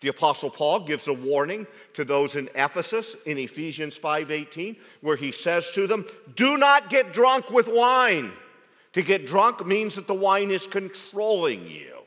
The 0.00 0.08
apostle 0.08 0.50
Paul 0.50 0.80
gives 0.80 1.08
a 1.08 1.12
warning 1.12 1.66
to 1.94 2.04
those 2.04 2.36
in 2.36 2.48
Ephesus 2.54 3.16
in 3.26 3.36
Ephesians 3.36 3.98
5:18 3.98 4.76
where 5.00 5.16
he 5.16 5.32
says 5.32 5.70
to 5.72 5.88
them, 5.88 6.06
"Do 6.36 6.56
not 6.56 6.88
get 6.88 7.12
drunk 7.12 7.50
with 7.50 7.66
wine." 7.66 8.32
To 8.92 9.02
get 9.02 9.26
drunk 9.26 9.66
means 9.66 9.96
that 9.96 10.06
the 10.06 10.14
wine 10.14 10.50
is 10.50 10.66
controlling 10.66 11.68
you. 11.68 11.97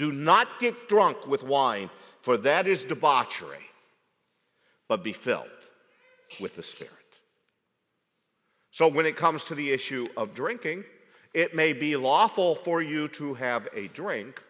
Do 0.00 0.12
not 0.12 0.60
get 0.60 0.88
drunk 0.88 1.26
with 1.26 1.42
wine, 1.42 1.90
for 2.22 2.38
that 2.38 2.66
is 2.66 2.86
debauchery, 2.86 3.66
but 4.88 5.04
be 5.04 5.12
filled 5.12 5.44
with 6.40 6.56
the 6.56 6.62
Spirit. 6.62 6.94
So, 8.70 8.88
when 8.88 9.04
it 9.04 9.18
comes 9.18 9.44
to 9.44 9.54
the 9.54 9.70
issue 9.70 10.06
of 10.16 10.32
drinking, 10.32 10.84
it 11.34 11.54
may 11.54 11.74
be 11.74 11.96
lawful 11.96 12.54
for 12.54 12.80
you 12.80 13.08
to 13.08 13.34
have 13.34 13.68
a 13.74 13.88
drink, 13.88 14.40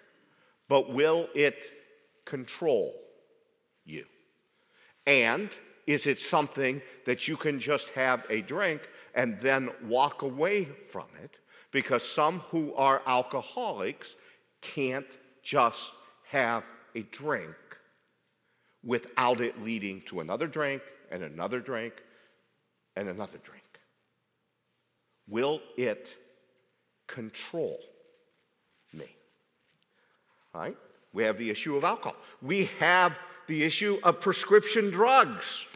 but 0.69 0.93
will 0.95 1.29
it 1.35 1.67
control 2.25 2.95
you? 3.85 4.05
And 5.05 5.51
is 5.85 6.07
it 6.07 6.21
something 6.21 6.81
that 7.07 7.27
you 7.27 7.37
can 7.37 7.59
just 7.59 7.89
have 7.89 8.25
a 8.31 8.41
drink 8.41 8.89
and 9.17 9.41
then 9.41 9.71
walk 9.83 10.23
away 10.23 10.67
from 10.93 11.09
it 11.25 11.39
because 11.73 12.09
some 12.09 12.39
who 12.51 12.73
are 12.75 13.03
alcoholics 13.05 14.15
can't 14.61 15.07
just 15.43 15.93
have 16.29 16.65
a 16.95 17.03
drink 17.03 17.55
without 18.85 19.41
it 19.41 19.63
leading 19.63 20.01
to 20.03 20.21
another 20.21 20.47
drink 20.47 20.83
and 21.11 21.23
another 21.23 21.61
drink 21.61 21.95
and 22.97 23.09
another 23.09 23.39
drink. 23.45 23.63
Will 25.29 25.61
it 25.77 26.09
control 27.07 27.79
me? 28.93 29.07
All 30.55 30.63
right? 30.63 30.77
We 31.13 31.25
have 31.25 31.39
the 31.39 31.51
issue 31.51 31.77
of 31.77 31.85
alcohol. 31.85 32.17
We 32.43 32.67
have 32.79 33.17
the 33.47 33.65
issue 33.65 33.99
of 34.03 34.21
prescription 34.21 34.91
drugs. 34.91 35.67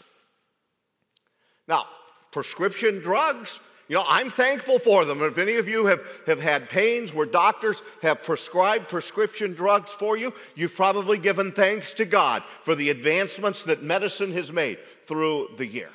Now, 1.67 1.87
prescription 2.31 3.01
drugs. 3.01 3.61
You 3.87 3.97
know, 3.97 4.05
I'm 4.09 4.31
thankful 4.31 4.79
for 4.79 5.05
them. 5.05 5.23
If 5.23 5.37
any 5.37 5.57
of 5.57 5.69
you 5.69 5.87
have, 5.87 6.01
have 6.27 6.41
had 6.41 6.71
pains 6.71 7.13
where 7.13 7.27
doctors 7.27 7.83
have 8.01 8.23
prescribed 8.23 8.89
prescription 8.89 9.53
drugs 9.53 9.93
for 9.93 10.17
you, 10.17 10.33
you've 10.55 10.75
probably 10.75 11.19
given 11.19 11.53
thanks 11.53 11.93
to 11.95 12.07
God 12.07 12.43
for 12.63 12.75
the 12.75 12.89
advancements 12.89 13.65
that 13.65 13.83
medicine 13.83 14.33
has 14.33 14.51
made 14.51 14.79
through 15.05 15.51
the 15.59 15.67
year. 15.67 15.91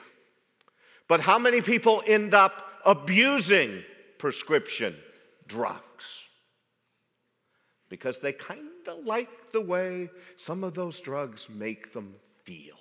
But 1.08 1.22
how 1.22 1.40
many 1.40 1.62
people 1.62 2.04
end 2.06 2.36
up 2.36 2.64
abusing 2.86 3.84
prescription 4.20 4.96
drugs? 5.48 6.26
Because 7.90 8.20
they 8.20 8.34
kind 8.34 8.68
of 8.88 9.04
like 9.04 9.52
the 9.52 9.62
way 9.62 10.12
some 10.36 10.64
of 10.64 10.76
those 10.76 11.00
drugs 11.00 11.48
make 11.50 11.92
them 11.92 12.14
feel. 12.44 12.78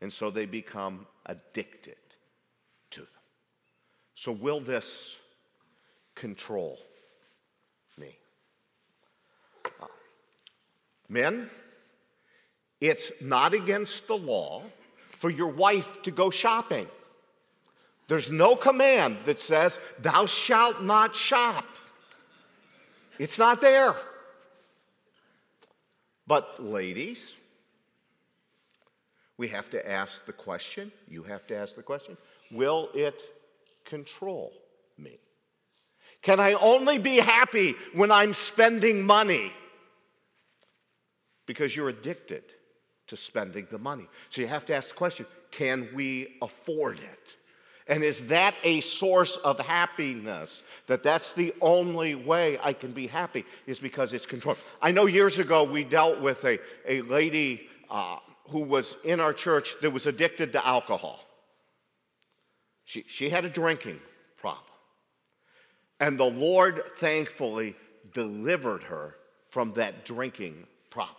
And 0.00 0.12
so 0.12 0.30
they 0.30 0.46
become 0.46 1.06
addicted. 1.24 1.94
So, 4.20 4.32
will 4.32 4.58
this 4.58 5.16
control 6.16 6.76
me? 7.96 8.18
Uh, 9.64 9.86
men, 11.08 11.48
it's 12.80 13.12
not 13.20 13.54
against 13.54 14.08
the 14.08 14.16
law 14.16 14.64
for 15.06 15.30
your 15.30 15.46
wife 15.46 16.02
to 16.02 16.10
go 16.10 16.30
shopping. 16.30 16.88
There's 18.08 18.28
no 18.28 18.56
command 18.56 19.18
that 19.26 19.38
says, 19.38 19.78
Thou 20.00 20.26
shalt 20.26 20.82
not 20.82 21.14
shop. 21.14 21.64
It's 23.20 23.38
not 23.38 23.60
there. 23.60 23.94
But, 26.26 26.60
ladies, 26.60 27.36
we 29.36 29.46
have 29.46 29.70
to 29.70 29.88
ask 29.88 30.26
the 30.26 30.32
question, 30.32 30.90
you 31.08 31.22
have 31.22 31.46
to 31.46 31.56
ask 31.56 31.76
the 31.76 31.84
question, 31.84 32.16
will 32.50 32.88
it 32.94 33.22
control 33.88 34.52
me? 34.96 35.18
Can 36.22 36.40
I 36.40 36.52
only 36.54 36.98
be 36.98 37.16
happy 37.16 37.74
when 37.94 38.10
I'm 38.10 38.34
spending 38.34 39.04
money? 39.04 39.52
Because 41.46 41.74
you're 41.74 41.88
addicted 41.88 42.44
to 43.06 43.16
spending 43.16 43.66
the 43.70 43.78
money. 43.78 44.06
So 44.30 44.42
you 44.42 44.48
have 44.48 44.66
to 44.66 44.74
ask 44.74 44.90
the 44.90 44.96
question 44.96 45.26
can 45.50 45.88
we 45.94 46.36
afford 46.42 46.98
it? 46.98 47.36
And 47.86 48.04
is 48.04 48.20
that 48.26 48.54
a 48.64 48.82
source 48.82 49.38
of 49.38 49.58
happiness? 49.58 50.62
That 50.88 51.02
that's 51.02 51.32
the 51.32 51.54
only 51.62 52.14
way 52.14 52.58
I 52.62 52.74
can 52.74 52.92
be 52.92 53.06
happy 53.06 53.46
is 53.66 53.78
because 53.78 54.12
it's 54.12 54.26
controlled. 54.26 54.58
I 54.82 54.90
know 54.90 55.06
years 55.06 55.38
ago 55.38 55.64
we 55.64 55.84
dealt 55.84 56.20
with 56.20 56.44
a, 56.44 56.58
a 56.86 57.00
lady 57.02 57.66
uh, 57.90 58.18
who 58.50 58.60
was 58.60 58.96
in 59.04 59.20
our 59.20 59.32
church 59.32 59.74
that 59.80 59.90
was 59.90 60.06
addicted 60.06 60.52
to 60.52 60.66
alcohol. 60.66 61.24
She, 62.88 63.04
she 63.06 63.28
had 63.28 63.44
a 63.44 63.50
drinking 63.50 64.00
problem. 64.38 64.64
And 66.00 66.18
the 66.18 66.24
Lord 66.24 66.82
thankfully 66.96 67.76
delivered 68.14 68.84
her 68.84 69.14
from 69.50 69.74
that 69.74 70.06
drinking 70.06 70.66
problem. 70.88 71.14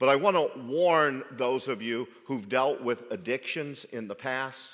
But 0.00 0.08
I 0.08 0.16
want 0.16 0.36
to 0.36 0.60
warn 0.62 1.22
those 1.30 1.68
of 1.68 1.82
you 1.82 2.08
who've 2.26 2.48
dealt 2.48 2.80
with 2.82 3.04
addictions 3.12 3.84
in 3.84 4.08
the 4.08 4.16
past, 4.16 4.72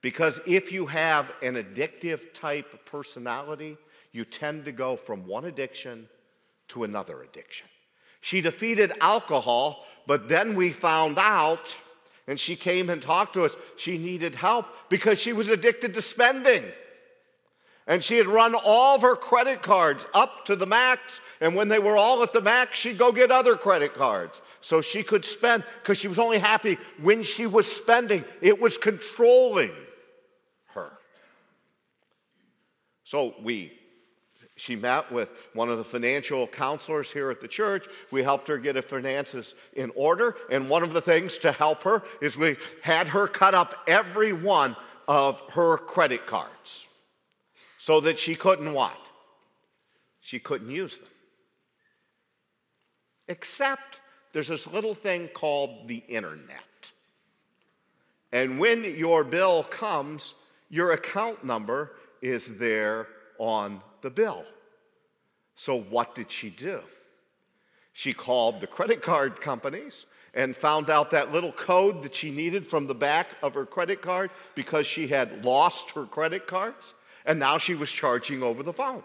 because 0.00 0.40
if 0.46 0.72
you 0.72 0.86
have 0.86 1.30
an 1.42 1.56
addictive 1.56 2.32
type 2.32 2.86
personality, 2.86 3.76
you 4.12 4.24
tend 4.24 4.64
to 4.64 4.72
go 4.72 4.96
from 4.96 5.26
one 5.26 5.44
addiction 5.44 6.08
to 6.68 6.84
another 6.84 7.22
addiction. 7.22 7.68
She 8.22 8.40
defeated 8.40 8.94
alcohol, 9.02 9.84
but 10.06 10.30
then 10.30 10.54
we 10.54 10.70
found 10.70 11.18
out, 11.18 11.76
and 12.26 12.38
she 12.38 12.56
came 12.56 12.90
and 12.90 13.00
talked 13.00 13.34
to 13.34 13.44
us, 13.44 13.56
she 13.76 13.98
needed 13.98 14.34
help 14.34 14.66
because 14.88 15.18
she 15.18 15.32
was 15.32 15.48
addicted 15.48 15.94
to 15.94 16.02
spending. 16.02 16.64
And 17.86 18.02
she 18.02 18.16
had 18.16 18.26
run 18.26 18.54
all 18.54 18.96
of 18.96 19.02
her 19.02 19.14
credit 19.14 19.62
cards 19.62 20.04
up 20.12 20.44
to 20.46 20.56
the 20.56 20.66
max. 20.66 21.20
And 21.40 21.54
when 21.54 21.68
they 21.68 21.78
were 21.78 21.96
all 21.96 22.22
at 22.24 22.32
the 22.32 22.40
max, 22.40 22.78
she'd 22.78 22.98
go 22.98 23.12
get 23.12 23.30
other 23.30 23.54
credit 23.54 23.94
cards 23.94 24.42
so 24.60 24.80
she 24.80 25.04
could 25.04 25.24
spend 25.24 25.62
because 25.80 25.96
she 25.96 26.08
was 26.08 26.18
only 26.18 26.38
happy 26.38 26.78
when 27.00 27.22
she 27.22 27.46
was 27.46 27.70
spending. 27.70 28.24
It 28.40 28.60
was 28.60 28.76
controlling 28.76 29.70
her. 30.74 30.98
So 33.04 33.34
we 33.40 33.72
she 34.56 34.74
met 34.74 35.12
with 35.12 35.28
one 35.52 35.68
of 35.68 35.76
the 35.76 35.84
financial 35.84 36.46
counselors 36.46 37.12
here 37.12 37.30
at 37.30 37.42
the 37.42 37.48
church. 37.48 37.86
We 38.10 38.22
helped 38.22 38.48
her 38.48 38.56
get 38.56 38.74
her 38.76 38.82
finances 38.82 39.54
in 39.74 39.92
order. 39.94 40.34
And 40.50 40.70
one 40.70 40.82
of 40.82 40.94
the 40.94 41.02
things 41.02 41.36
to 41.38 41.52
help 41.52 41.82
her 41.82 42.02
is 42.22 42.38
we 42.38 42.56
had 42.82 43.08
her 43.08 43.28
cut 43.28 43.54
up 43.54 43.84
every 43.86 44.32
one 44.32 44.74
of 45.06 45.42
her 45.50 45.76
credit 45.76 46.26
cards 46.26 46.88
so 47.76 48.00
that 48.00 48.18
she 48.18 48.34
couldn't 48.34 48.72
what? 48.72 48.96
She 50.20 50.38
couldn't 50.38 50.70
use 50.70 50.98
them. 50.98 51.08
Except 53.28 54.00
there's 54.32 54.48
this 54.48 54.66
little 54.66 54.94
thing 54.94 55.28
called 55.28 55.86
the 55.86 56.02
internet. 56.08 56.62
And 58.32 58.58
when 58.58 58.84
your 58.84 59.22
bill 59.22 59.64
comes, 59.64 60.34
your 60.70 60.92
account 60.92 61.44
number 61.44 61.92
is 62.22 62.56
there 62.56 63.06
on 63.38 63.82
the 64.06 64.10
bill. 64.10 64.44
So, 65.56 65.80
what 65.80 66.14
did 66.14 66.30
she 66.30 66.48
do? 66.48 66.80
She 67.92 68.12
called 68.12 68.60
the 68.60 68.68
credit 68.68 69.02
card 69.02 69.40
companies 69.40 70.06
and 70.32 70.54
found 70.54 70.90
out 70.90 71.10
that 71.10 71.32
little 71.32 71.50
code 71.50 72.04
that 72.04 72.14
she 72.14 72.30
needed 72.30 72.68
from 72.68 72.86
the 72.86 72.94
back 72.94 73.26
of 73.42 73.54
her 73.54 73.66
credit 73.66 74.02
card 74.02 74.30
because 74.54 74.86
she 74.86 75.08
had 75.08 75.44
lost 75.44 75.90
her 75.90 76.04
credit 76.04 76.46
cards. 76.46 76.94
And 77.24 77.40
now 77.40 77.58
she 77.58 77.74
was 77.74 77.90
charging 77.90 78.44
over 78.44 78.62
the 78.62 78.72
phone, 78.72 79.02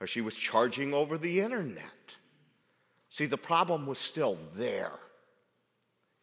or 0.00 0.08
she 0.08 0.22
was 0.22 0.34
charging 0.34 0.92
over 0.92 1.16
the 1.16 1.40
internet. 1.40 2.16
See, 3.10 3.26
the 3.26 3.38
problem 3.38 3.86
was 3.86 4.00
still 4.00 4.38
there, 4.56 4.98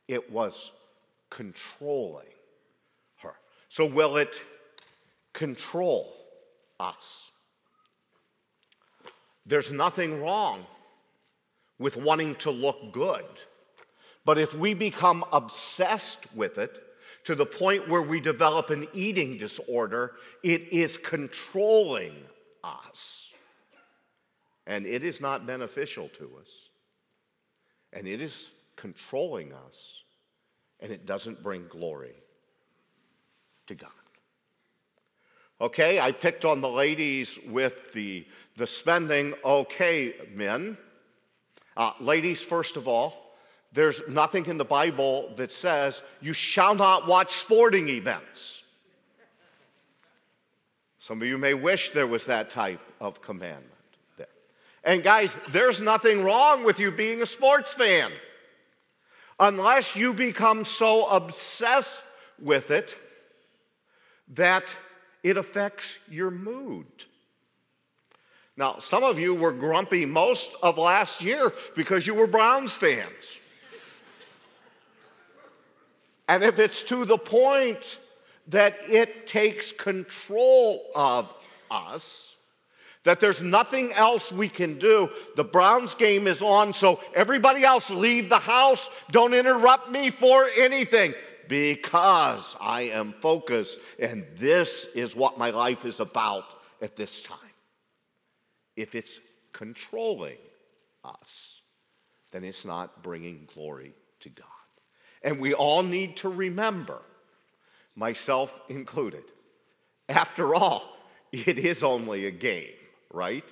it 0.09 0.29
was 0.29 0.71
controlling 1.29 2.33
her. 3.17 3.35
So, 3.69 3.85
will 3.85 4.17
it 4.17 4.35
control 5.31 6.13
us? 6.81 7.28
There's 9.49 9.71
nothing 9.71 10.21
wrong 10.21 10.63
with 11.79 11.97
wanting 11.97 12.35
to 12.35 12.51
look 12.51 12.93
good. 12.93 13.25
But 14.23 14.37
if 14.37 14.53
we 14.53 14.75
become 14.75 15.25
obsessed 15.33 16.31
with 16.35 16.59
it, 16.59 16.79
to 17.25 17.33
the 17.33 17.47
point 17.47 17.89
where 17.89 18.01
we 18.01 18.19
develop 18.19 18.69
an 18.69 18.87
eating 18.93 19.37
disorder, 19.37 20.13
it 20.43 20.71
is 20.71 20.97
controlling 20.97 22.15
us. 22.63 23.33
And 24.67 24.85
it 24.85 25.03
is 25.03 25.19
not 25.19 25.47
beneficial 25.47 26.09
to 26.09 26.31
us. 26.39 26.69
And 27.91 28.07
it 28.07 28.21
is 28.21 28.51
controlling 28.75 29.51
us. 29.51 30.03
And 30.79 30.93
it 30.93 31.07
doesn't 31.07 31.41
bring 31.41 31.67
glory 31.67 32.13
to 33.65 33.73
God. 33.73 33.98
Okay, 35.61 35.99
I 35.99 36.13
picked 36.13 36.45
on 36.45 36.61
the 36.61 36.69
ladies 36.69 37.37
with 37.47 37.91
the, 37.91 38.25
the 38.55 38.65
spending. 38.65 39.33
Okay, 39.43 40.15
men. 40.33 40.77
Uh, 41.75 41.91
ladies, 41.99 42.41
first 42.41 42.77
of 42.77 42.87
all, 42.87 43.35
there's 43.73 44.01
nothing 44.07 44.45
in 44.45 44.57
the 44.57 44.65
Bible 44.65 45.33
that 45.35 45.51
says 45.51 46.01
you 46.21 46.31
shall 46.31 46.75
not 46.75 47.07
watch 47.07 47.33
sporting 47.33 47.89
events. 47.89 48.63
Some 50.97 51.21
of 51.21 51.27
you 51.27 51.37
may 51.37 51.53
wish 51.53 51.89
there 51.89 52.07
was 52.07 52.25
that 52.25 52.49
type 52.49 52.81
of 53.01 53.21
commandment 53.21 53.65
there. 54.17 54.27
And 54.83 55.03
guys, 55.03 55.37
there's 55.49 55.81
nothing 55.81 56.23
wrong 56.23 56.63
with 56.63 56.79
you 56.79 56.91
being 56.91 57.21
a 57.21 57.25
sports 57.25 57.73
fan 57.73 58.11
unless 59.39 59.95
you 59.95 60.13
become 60.13 60.63
so 60.63 61.07
obsessed 61.07 62.03
with 62.41 62.71
it 62.71 62.97
that 64.29 64.75
it 65.23 65.37
affects 65.37 65.99
your 66.09 66.31
mood. 66.31 66.87
Now, 68.57 68.79
some 68.79 69.03
of 69.03 69.17
you 69.17 69.35
were 69.35 69.53
grumpy 69.53 70.05
most 70.05 70.51
of 70.61 70.77
last 70.77 71.21
year 71.21 71.53
because 71.75 72.05
you 72.05 72.13
were 72.13 72.27
Browns 72.27 72.75
fans. 72.75 73.41
And 76.27 76.43
if 76.43 76.59
it's 76.59 76.83
to 76.83 77.05
the 77.05 77.17
point 77.17 77.99
that 78.47 78.77
it 78.87 79.27
takes 79.27 79.71
control 79.71 80.85
of 80.93 81.33
us, 81.71 82.35
that 83.03 83.19
there's 83.19 83.41
nothing 83.41 83.93
else 83.93 84.31
we 84.31 84.49
can 84.49 84.77
do, 84.77 85.09
the 85.35 85.43
Browns 85.43 85.95
game 85.95 86.27
is 86.27 86.41
on, 86.41 86.73
so 86.73 86.99
everybody 87.15 87.63
else 87.63 87.89
leave 87.89 88.27
the 88.27 88.39
house. 88.39 88.89
Don't 89.09 89.33
interrupt 89.33 89.89
me 89.89 90.09
for 90.09 90.47
anything 90.57 91.13
because 91.49 92.55
I 92.61 92.83
am 92.83 93.11
focused 93.11 93.79
and 93.99 94.25
this 94.35 94.85
is 94.95 95.15
what 95.15 95.37
my 95.37 95.49
life 95.49 95.83
is 95.83 95.99
about 95.99 96.45
at 96.81 96.95
this 96.95 97.23
time. 97.23 97.37
If 98.77 98.95
it's 98.95 99.19
controlling 99.51 100.37
us, 101.03 101.61
then 102.31 102.45
it's 102.45 102.63
not 102.63 103.03
bringing 103.03 103.49
glory 103.53 103.93
to 104.21 104.29
God. 104.29 104.45
And 105.23 105.41
we 105.41 105.53
all 105.53 105.83
need 105.83 106.17
to 106.17 106.29
remember, 106.29 107.01
myself 107.95 108.57
included, 108.69 109.23
after 110.07 110.55
all, 110.55 110.97
it 111.31 111.59
is 111.59 111.83
only 111.83 112.27
a 112.27 112.31
game, 112.31 112.71
right? 113.11 113.43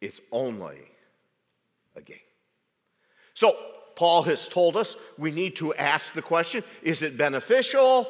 It's 0.00 0.20
only 0.32 0.80
a 1.96 2.00
game. 2.00 2.18
So, 3.34 3.56
Paul 4.00 4.22
has 4.22 4.48
told 4.48 4.78
us 4.78 4.96
we 5.18 5.30
need 5.30 5.56
to 5.56 5.74
ask 5.74 6.14
the 6.14 6.22
question 6.22 6.64
is 6.82 7.02
it 7.02 7.18
beneficial? 7.18 8.08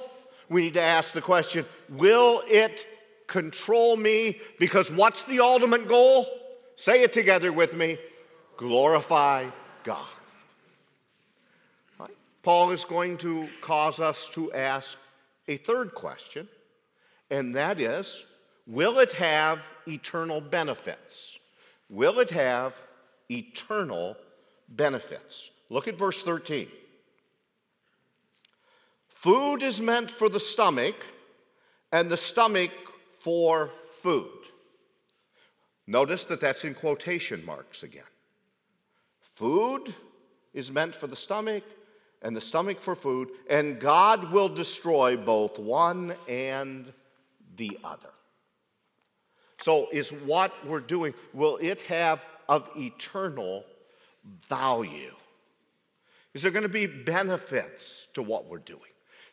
We 0.49 0.63
need 0.63 0.75
to 0.75 0.81
ask 0.81 1.15
the 1.15 1.21
question 1.21 1.67
will 1.89 2.45
it 2.47 2.87
control 3.27 3.97
me? 3.97 4.39
Because 4.61 4.93
what's 4.93 5.25
the 5.25 5.41
ultimate 5.41 5.89
goal? 5.89 6.29
Say 6.77 7.03
it 7.03 7.13
together 7.13 7.53
with 7.53 7.75
me 7.75 7.99
glorify 8.57 9.47
God. 9.83 10.07
Paul 12.45 12.71
is 12.71 12.85
going 12.85 13.19
to 13.19 13.49
cause 13.61 13.99
us 13.99 14.29
to 14.35 14.53
ask 14.53 14.97
a 15.49 15.57
third 15.57 15.93
question, 15.93 16.47
and 17.33 17.53
that 17.57 17.81
is 17.81 18.25
Will 18.65 19.01
it 19.01 19.11
have 19.15 19.59
eternal 19.89 20.41
benefits? 20.41 21.37
Will 21.89 22.21
it 22.21 22.31
have 22.31 22.77
eternal 23.29 24.17
benefits? 24.69 25.50
Look 25.71 25.87
at 25.87 25.97
verse 25.97 26.23
13. 26.23 26.69
Food 29.09 29.63
is 29.63 29.81
meant 29.81 30.11
for 30.11 30.29
the 30.29 30.41
stomach, 30.41 30.97
and 31.93 32.11
the 32.11 32.17
stomach 32.17 32.73
for 33.21 33.71
food. 34.03 34.29
Notice 35.87 36.25
that 36.27 36.41
that's 36.41 36.65
in 36.65 36.75
quotation 36.75 37.45
marks 37.45 37.83
again. 37.83 38.03
Food 39.35 39.95
is 40.53 40.71
meant 40.71 40.95
for 40.95 41.07
the 41.07 41.17
stomach, 41.17 41.65
and 42.23 42.35
the 42.35 42.41
stomach 42.41 42.81
for 42.81 42.95
food, 42.95 43.29
and 43.49 43.81
God 43.81 44.33
will 44.33 44.49
destroy 44.49 45.17
both 45.17 45.59
one 45.59 46.15
and 46.29 46.93
the 47.57 47.79
other. 47.85 48.11
So, 49.59 49.89
is 49.93 50.11
what 50.11 50.53
we're 50.67 50.81
doing, 50.81 51.15
will 51.33 51.59
it 51.61 51.83
have 51.83 52.25
of 52.49 52.69
eternal 52.77 53.65
value? 54.49 55.15
Is 56.35 56.43
there 56.43 56.51
going 56.51 56.63
to 56.63 56.69
be 56.69 56.87
benefits 56.87 58.09
to 58.15 58.23
what 58.23 58.47
we're 58.47 58.59
doing? 58.59 58.83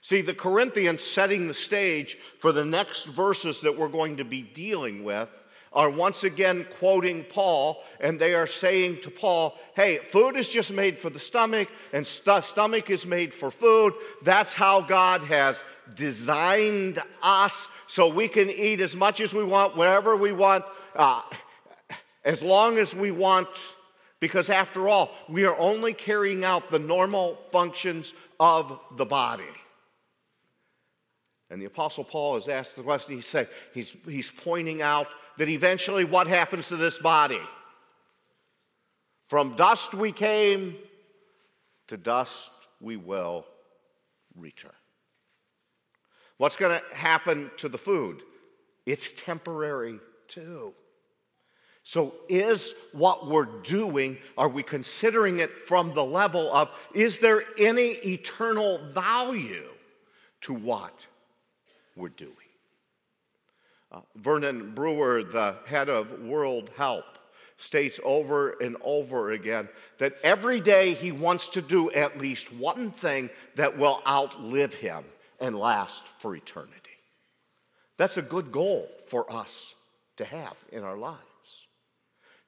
See, 0.01 0.21
the 0.21 0.33
Corinthians 0.33 1.03
setting 1.03 1.47
the 1.47 1.53
stage 1.53 2.17
for 2.39 2.51
the 2.51 2.65
next 2.65 3.05
verses 3.05 3.61
that 3.61 3.77
we're 3.77 3.87
going 3.87 4.17
to 4.17 4.23
be 4.23 4.41
dealing 4.41 5.03
with 5.03 5.29
are 5.73 5.89
once 5.89 6.23
again 6.23 6.65
quoting 6.79 7.23
Paul, 7.25 7.83
and 7.99 8.19
they 8.19 8.33
are 8.33 8.47
saying 8.47 9.01
to 9.01 9.11
Paul, 9.11 9.57
Hey, 9.75 9.97
food 9.97 10.37
is 10.37 10.49
just 10.49 10.71
made 10.71 10.97
for 10.97 11.09
the 11.09 11.19
stomach, 11.19 11.67
and 11.93 12.07
st- 12.07 12.45
stomach 12.45 12.89
is 12.89 13.05
made 13.05 13.33
for 13.33 13.51
food. 13.51 13.93
That's 14.23 14.53
how 14.53 14.81
God 14.81 15.21
has 15.23 15.63
designed 15.95 16.99
us 17.21 17.67
so 17.85 18.07
we 18.07 18.27
can 18.27 18.49
eat 18.49 18.81
as 18.81 18.95
much 18.95 19.21
as 19.21 19.33
we 19.33 19.43
want, 19.43 19.75
wherever 19.75 20.15
we 20.15 20.31
want, 20.31 20.65
uh, 20.95 21.21
as 22.23 22.41
long 22.41 22.77
as 22.77 22.95
we 22.95 23.11
want, 23.11 23.47
because 24.19 24.49
after 24.49 24.87
all, 24.89 25.11
we 25.29 25.45
are 25.45 25.57
only 25.57 25.93
carrying 25.93 26.43
out 26.43 26.71
the 26.71 26.79
normal 26.79 27.35
functions 27.51 28.13
of 28.39 28.79
the 28.95 29.05
body. 29.05 29.43
And 31.49 31.61
the 31.61 31.65
Apostle 31.65 32.03
Paul 32.03 32.35
is 32.35 32.47
asked 32.47 32.75
the 32.75 32.83
question, 32.83 33.15
he's, 33.15 33.25
saying, 33.25 33.47
he's, 33.73 33.95
he's 34.05 34.31
pointing 34.31 34.81
out 34.81 35.07
that 35.37 35.47
eventually 35.47 36.03
what 36.03 36.27
happens 36.27 36.67
to 36.69 36.75
this 36.75 36.97
body? 36.97 37.39
From 39.27 39.55
dust 39.55 39.93
we 39.93 40.11
came, 40.11 40.75
to 41.87 41.97
dust 41.97 42.51
we 42.81 42.97
will 42.97 43.45
return. 44.35 44.71
What's 46.37 46.55
going 46.55 46.79
to 46.79 46.95
happen 46.95 47.49
to 47.57 47.69
the 47.69 47.77
food? 47.77 48.21
It's 48.85 49.11
temporary 49.11 49.99
too. 50.27 50.73
So, 51.87 52.15
is 52.27 52.75
what 52.91 53.29
we're 53.29 53.45
doing, 53.45 54.17
are 54.37 54.49
we 54.49 54.61
considering 54.61 55.39
it 55.39 55.49
from 55.49 55.93
the 55.93 56.03
level 56.03 56.53
of, 56.53 56.69
is 56.93 57.19
there 57.19 57.43
any 57.57 57.91
eternal 57.91 58.79
value 58.91 59.69
to 60.41 60.53
what 60.53 60.93
we're 61.95 62.09
doing? 62.09 62.33
Uh, 63.89 64.01
Vernon 64.17 64.75
Brewer, 64.75 65.23
the 65.23 65.55
head 65.65 65.87
of 65.87 66.23
World 66.23 66.71
Help, 66.75 67.05
states 67.55 68.01
over 68.03 68.49
and 68.59 68.75
over 68.81 69.31
again 69.31 69.69
that 69.97 70.15
every 70.23 70.59
day 70.59 70.93
he 70.93 71.13
wants 71.13 71.47
to 71.47 71.61
do 71.61 71.89
at 71.91 72.19
least 72.19 72.51
one 72.51 72.91
thing 72.91 73.29
that 73.55 73.77
will 73.77 74.01
outlive 74.05 74.73
him 74.73 75.05
and 75.39 75.57
last 75.57 76.03
for 76.17 76.35
eternity. 76.35 76.75
That's 77.95 78.17
a 78.17 78.21
good 78.21 78.51
goal 78.51 78.89
for 79.07 79.31
us 79.31 79.73
to 80.17 80.25
have 80.25 80.57
in 80.73 80.83
our 80.83 80.97
lives. 80.97 81.21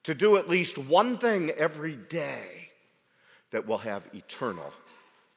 To 0.04 0.14
do 0.14 0.36
at 0.36 0.48
least 0.48 0.78
one 0.78 1.18
thing 1.18 1.50
every 1.50 1.96
day 1.96 2.70
that 3.50 3.66
will 3.66 3.78
have 3.78 4.08
eternal 4.14 4.72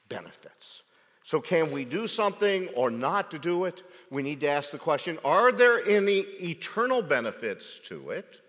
benefits. 0.10 0.84
So, 1.24 1.40
can 1.40 1.72
we 1.72 1.86
do 1.86 2.08
something 2.08 2.68
or 2.70 2.92
not 2.92 3.32
to 3.32 3.40
do 3.40 3.66
it? 3.66 3.84
We 4.10 4.24
need 4.24 4.42
to 4.42 4.48
ask 4.48 4.72
the 4.72 4.78
question 4.78 5.18
are 5.24 5.52
there 5.52 5.84
any 5.86 6.20
eternal 6.20 7.02
benefits 7.02 7.80
to 7.86 8.12
it? 8.12 8.42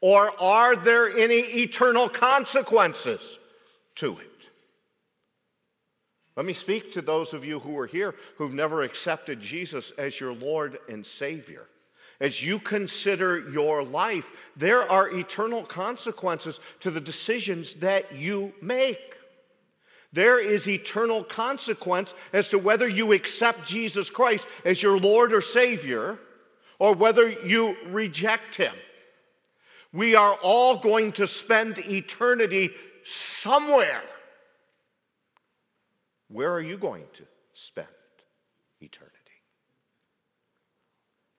Or 0.00 0.30
are 0.40 0.76
there 0.76 1.08
any 1.08 1.38
eternal 1.38 2.08
consequences 2.08 3.38
to 3.96 4.18
it? 4.18 4.50
Let 6.36 6.46
me 6.46 6.52
speak 6.52 6.92
to 6.92 7.02
those 7.02 7.32
of 7.32 7.44
you 7.44 7.60
who 7.60 7.78
are 7.78 7.86
here 7.86 8.14
who've 8.36 8.52
never 8.52 8.82
accepted 8.82 9.40
Jesus 9.40 9.92
as 9.92 10.18
your 10.18 10.34
Lord 10.34 10.78
and 10.88 11.06
Savior. 11.06 11.66
As 12.20 12.42
you 12.42 12.58
consider 12.58 13.50
your 13.50 13.82
life, 13.82 14.30
there 14.56 14.90
are 14.90 15.08
eternal 15.08 15.62
consequences 15.62 16.60
to 16.80 16.90
the 16.90 17.00
decisions 17.00 17.74
that 17.74 18.14
you 18.14 18.52
make. 18.62 19.16
There 20.12 20.38
is 20.38 20.68
eternal 20.68 21.24
consequence 21.24 22.14
as 22.32 22.50
to 22.50 22.58
whether 22.58 22.86
you 22.86 23.12
accept 23.12 23.66
Jesus 23.66 24.10
Christ 24.10 24.46
as 24.64 24.80
your 24.80 24.98
Lord 24.98 25.32
or 25.32 25.40
Savior 25.40 26.18
or 26.78 26.94
whether 26.94 27.28
you 27.28 27.76
reject 27.86 28.54
Him. 28.54 28.74
We 29.92 30.14
are 30.14 30.38
all 30.42 30.76
going 30.76 31.12
to 31.12 31.26
spend 31.26 31.78
eternity 31.78 32.70
somewhere. 33.04 34.02
Where 36.28 36.52
are 36.52 36.60
you 36.60 36.76
going 36.76 37.04
to 37.14 37.24
spend 37.52 37.86
eternity? 38.80 39.13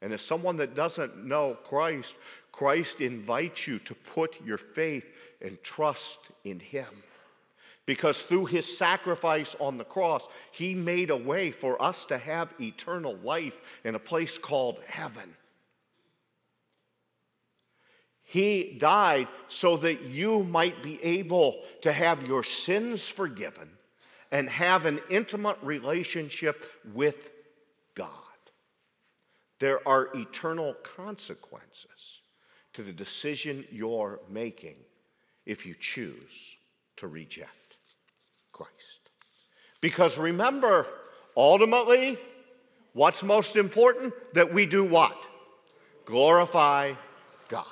And 0.06 0.14
as 0.14 0.22
someone 0.22 0.58
that 0.58 0.76
doesn't 0.76 1.26
know 1.26 1.58
Christ, 1.64 2.14
Christ 2.52 3.02
invites 3.02 3.66
you 3.66 3.80
to 3.80 3.96
put 3.96 4.40
your 4.46 4.60
faith 4.60 5.04
and 5.42 5.58
trust 5.64 6.30
in 6.44 6.60
Him. 6.60 6.86
Because 7.88 8.22
through 8.22 8.46
His 8.46 8.78
sacrifice 8.78 9.56
on 9.60 9.80
the 9.80 9.84
cross, 9.84 10.28
He 10.52 10.76
made 10.76 11.10
a 11.10 11.18
way 11.18 11.50
for 11.50 11.82
us 11.82 12.06
to 12.06 12.20
have 12.20 12.54
eternal 12.62 13.16
life 13.24 13.60
in 13.84 13.96
a 13.96 14.00
place 14.00 14.38
called 14.38 14.78
heaven. 14.88 15.36
He 18.22 18.78
died 18.78 19.28
so 19.48 19.76
that 19.78 20.04
you 20.04 20.44
might 20.44 20.84
be 20.84 21.04
able 21.04 21.64
to 21.82 21.92
have 21.92 22.28
your 22.28 22.44
sins 22.44 23.10
forgiven 23.10 23.72
and 24.32 24.50
have 24.50 24.86
an 24.86 25.00
intimate 25.10 25.58
relationship 25.64 26.64
with. 26.94 27.32
There 29.60 29.86
are 29.88 30.10
eternal 30.16 30.74
consequences 30.84 32.22
to 32.74 32.84
the 32.84 32.92
decision 32.92 33.66
you're 33.72 34.20
making 34.30 34.76
if 35.46 35.66
you 35.66 35.76
choose 35.80 36.58
to 36.98 37.08
reject 37.08 37.78
Christ. 38.52 39.10
Because 39.82 40.18
remember, 40.18 40.88
ultimately, 41.38 42.18
what's 42.94 43.24
most 43.24 43.56
important? 43.56 44.14
That 44.34 44.54
we 44.54 44.66
do 44.66 44.84
what? 44.84 45.16
Glorify 46.06 46.94
God. 47.48 47.66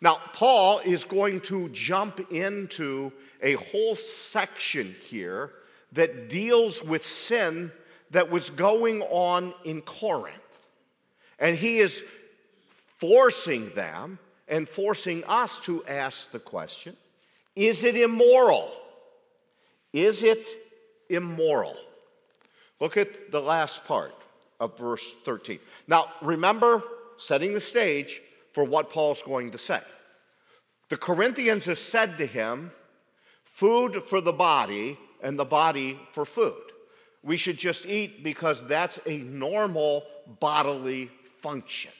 Now, 0.00 0.20
Paul 0.32 0.80
is 0.84 1.04
going 1.04 1.40
to 1.42 1.68
jump 1.70 2.20
into 2.30 3.12
a 3.42 3.54
whole 3.54 3.96
section 3.96 4.94
here 5.08 5.52
that 5.92 6.28
deals 6.28 6.82
with 6.82 7.04
sin 7.04 7.72
that 8.10 8.30
was 8.30 8.50
going 8.50 9.02
on 9.02 9.52
in 9.64 9.80
Corinth. 9.82 10.40
And 11.38 11.56
he 11.56 11.78
is 11.78 12.02
forcing 12.98 13.70
them 13.70 14.18
and 14.48 14.68
forcing 14.68 15.24
us 15.24 15.58
to 15.60 15.84
ask 15.86 16.30
the 16.30 16.38
question 16.38 16.96
is 17.54 17.82
it 17.82 17.96
immoral? 17.96 18.70
Is 19.92 20.22
it 20.22 20.46
immoral? 21.08 21.76
Look 22.80 22.96
at 22.96 23.32
the 23.32 23.40
last 23.40 23.84
part 23.84 24.14
of 24.60 24.78
verse 24.78 25.12
13. 25.24 25.58
Now, 25.88 26.06
remember, 26.22 26.82
setting 27.16 27.52
the 27.52 27.60
stage 27.60 28.22
for 28.52 28.62
what 28.62 28.90
Paul's 28.90 29.22
going 29.22 29.50
to 29.50 29.58
say. 29.58 29.80
The 30.88 30.96
Corinthians 30.96 31.66
have 31.66 31.78
said 31.78 32.18
to 32.18 32.26
him, 32.26 32.70
food 33.44 34.04
for 34.04 34.20
the 34.20 34.32
body 34.32 34.96
and 35.20 35.38
the 35.38 35.44
body 35.44 35.98
for 36.12 36.24
food. 36.24 36.54
We 37.24 37.36
should 37.36 37.58
just 37.58 37.86
eat 37.86 38.22
because 38.22 38.64
that's 38.66 39.00
a 39.04 39.18
normal 39.18 40.04
bodily 40.38 41.10
function. 41.48 41.90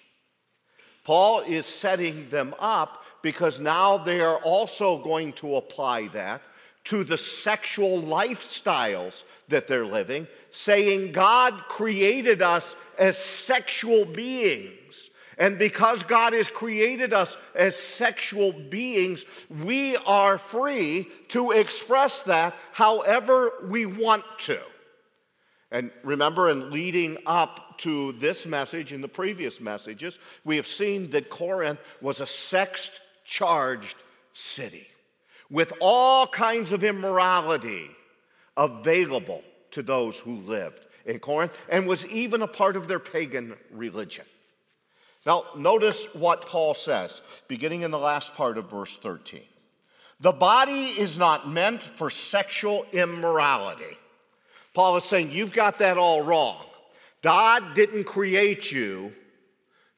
Paul 1.04 1.40
is 1.40 1.64
setting 1.64 2.28
them 2.28 2.54
up 2.58 3.02
because 3.22 3.58
now 3.58 3.96
they 3.96 4.20
are 4.20 4.36
also 4.44 4.98
going 4.98 5.32
to 5.34 5.56
apply 5.56 6.08
that 6.08 6.42
to 6.84 7.02
the 7.02 7.16
sexual 7.16 8.02
lifestyles 8.02 9.24
that 9.48 9.66
they're 9.66 9.86
living, 9.86 10.26
saying 10.50 11.12
God 11.12 11.54
created 11.66 12.42
us 12.42 12.76
as 12.98 13.16
sexual 13.16 14.04
beings. 14.04 15.08
And 15.38 15.58
because 15.58 16.02
God 16.02 16.34
has 16.34 16.48
created 16.48 17.14
us 17.14 17.38
as 17.54 17.74
sexual 17.74 18.52
beings, 18.52 19.24
we 19.48 19.96
are 19.96 20.36
free 20.36 21.08
to 21.28 21.52
express 21.52 22.20
that 22.22 22.54
however 22.72 23.52
we 23.64 23.86
want 23.86 24.24
to. 24.40 24.60
And 25.70 25.90
remember, 26.02 26.48
in 26.48 26.70
leading 26.70 27.18
up 27.26 27.78
to 27.78 28.12
this 28.12 28.46
message 28.46 28.92
and 28.92 29.04
the 29.04 29.08
previous 29.08 29.60
messages, 29.60 30.18
we 30.44 30.56
have 30.56 30.66
seen 30.66 31.10
that 31.10 31.28
Corinth 31.28 31.80
was 32.00 32.20
a 32.20 32.26
sex 32.26 32.90
charged 33.24 33.96
city 34.32 34.86
with 35.50 35.72
all 35.80 36.26
kinds 36.26 36.72
of 36.72 36.84
immorality 36.84 37.88
available 38.56 39.42
to 39.70 39.82
those 39.82 40.18
who 40.18 40.36
lived 40.36 40.86
in 41.04 41.18
Corinth 41.18 41.56
and 41.68 41.86
was 41.86 42.06
even 42.06 42.42
a 42.42 42.46
part 42.46 42.76
of 42.76 42.88
their 42.88 42.98
pagan 42.98 43.54
religion. 43.70 44.24
Now, 45.26 45.44
notice 45.56 46.06
what 46.14 46.46
Paul 46.46 46.74
says, 46.74 47.20
beginning 47.48 47.82
in 47.82 47.90
the 47.90 47.98
last 47.98 48.34
part 48.34 48.56
of 48.56 48.70
verse 48.70 48.98
13. 48.98 49.42
The 50.20 50.32
body 50.32 50.86
is 50.86 51.18
not 51.18 51.48
meant 51.48 51.82
for 51.82 52.10
sexual 52.10 52.86
immorality. 52.92 53.96
Paul 54.74 54.96
is 54.96 55.04
saying, 55.04 55.32
You've 55.32 55.52
got 55.52 55.78
that 55.78 55.98
all 55.98 56.22
wrong. 56.22 56.64
God 57.22 57.74
didn't 57.74 58.04
create 58.04 58.70
you 58.70 59.12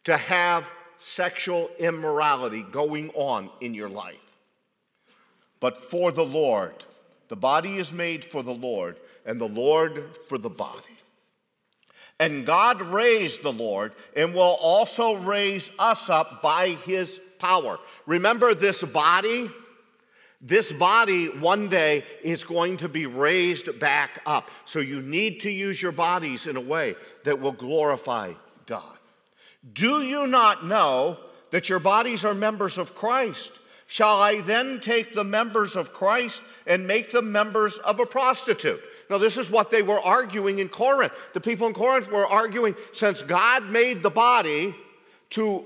to 0.04 0.16
have 0.16 0.70
sexual 0.98 1.70
immorality 1.78 2.62
going 2.62 3.10
on 3.10 3.50
in 3.60 3.74
your 3.74 3.88
life, 3.88 4.16
but 5.58 5.76
for 5.76 6.12
the 6.12 6.24
Lord. 6.24 6.84
The 7.28 7.36
body 7.36 7.78
is 7.78 7.92
made 7.92 8.24
for 8.24 8.42
the 8.42 8.52
Lord, 8.54 8.98
and 9.24 9.40
the 9.40 9.48
Lord 9.48 10.18
for 10.28 10.36
the 10.36 10.50
body. 10.50 10.98
And 12.18 12.44
God 12.44 12.82
raised 12.82 13.42
the 13.42 13.52
Lord 13.52 13.92
and 14.14 14.34
will 14.34 14.58
also 14.60 15.14
raise 15.14 15.70
us 15.78 16.10
up 16.10 16.42
by 16.42 16.70
his 16.84 17.20
power. 17.38 17.78
Remember 18.04 18.52
this 18.52 18.82
body? 18.82 19.50
This 20.40 20.72
body 20.72 21.26
one 21.26 21.68
day 21.68 22.04
is 22.22 22.44
going 22.44 22.78
to 22.78 22.88
be 22.88 23.04
raised 23.06 23.78
back 23.78 24.22
up. 24.24 24.50
So 24.64 24.78
you 24.78 25.02
need 25.02 25.40
to 25.40 25.50
use 25.50 25.82
your 25.82 25.92
bodies 25.92 26.46
in 26.46 26.56
a 26.56 26.60
way 26.60 26.94
that 27.24 27.40
will 27.40 27.52
glorify 27.52 28.32
God. 28.64 28.96
Do 29.74 30.02
you 30.02 30.26
not 30.26 30.64
know 30.64 31.18
that 31.50 31.68
your 31.68 31.78
bodies 31.78 32.24
are 32.24 32.32
members 32.32 32.78
of 32.78 32.94
Christ? 32.94 33.60
Shall 33.86 34.20
I 34.20 34.40
then 34.40 34.80
take 34.80 35.14
the 35.14 35.24
members 35.24 35.76
of 35.76 35.92
Christ 35.92 36.42
and 36.66 36.86
make 36.86 37.10
them 37.12 37.32
members 37.32 37.76
of 37.78 38.00
a 38.00 38.06
prostitute? 38.06 38.80
Now, 39.10 39.18
this 39.18 39.36
is 39.36 39.50
what 39.50 39.70
they 39.70 39.82
were 39.82 40.00
arguing 40.00 40.60
in 40.60 40.68
Corinth. 40.68 41.12
The 41.34 41.40
people 41.40 41.66
in 41.66 41.74
Corinth 41.74 42.08
were 42.08 42.24
arguing 42.24 42.76
since 42.92 43.20
God 43.20 43.64
made 43.68 44.02
the 44.02 44.10
body 44.10 44.74
to 45.30 45.64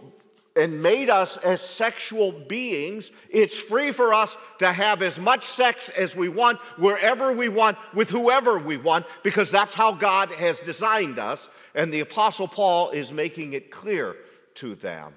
and 0.56 0.82
made 0.82 1.10
us 1.10 1.36
as 1.38 1.60
sexual 1.60 2.30
beings, 2.30 3.10
it's 3.28 3.58
free 3.58 3.90
for 3.90 4.14
us 4.14 4.36
to 4.58 4.72
have 4.72 5.02
as 5.02 5.18
much 5.18 5.44
sex 5.44 5.88
as 5.90 6.16
we 6.16 6.28
want, 6.28 6.58
wherever 6.78 7.32
we 7.32 7.48
want, 7.48 7.76
with 7.92 8.08
whoever 8.08 8.58
we 8.58 8.76
want, 8.76 9.04
because 9.22 9.50
that's 9.50 9.74
how 9.74 9.92
God 9.92 10.30
has 10.30 10.60
designed 10.60 11.18
us. 11.18 11.48
And 11.74 11.92
the 11.92 12.00
Apostle 12.00 12.46
Paul 12.46 12.90
is 12.90 13.12
making 13.12 13.54
it 13.54 13.70
clear 13.70 14.16
to 14.56 14.76
them. 14.76 15.12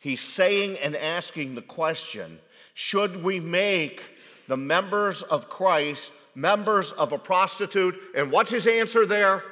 He's 0.00 0.20
saying 0.20 0.78
and 0.82 0.96
asking 0.96 1.54
the 1.54 1.62
question 1.62 2.40
should 2.74 3.22
we 3.22 3.38
make 3.38 4.18
the 4.48 4.56
members 4.56 5.22
of 5.22 5.48
Christ 5.48 6.12
members 6.34 6.92
of 6.92 7.12
a 7.12 7.18
prostitute? 7.18 7.94
And 8.14 8.30
what's 8.30 8.50
his 8.50 8.66
answer 8.66 9.06
there? 9.06 9.42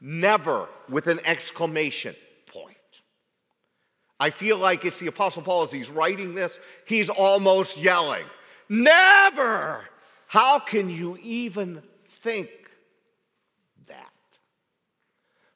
Never, 0.00 0.68
with 0.88 1.06
an 1.06 1.20
exclamation. 1.24 2.14
I 4.18 4.30
feel 4.30 4.58
like 4.58 4.84
it's 4.84 5.00
the 5.00 5.08
Apostle 5.08 5.42
Paul 5.42 5.62
as 5.62 5.72
he's 5.72 5.90
writing 5.90 6.34
this, 6.34 6.60
he's 6.86 7.10
almost 7.10 7.78
yelling, 7.78 8.24
Never! 8.68 9.84
How 10.26 10.58
can 10.58 10.88
you 10.88 11.18
even 11.22 11.82
think 12.08 12.48
that? 13.86 14.10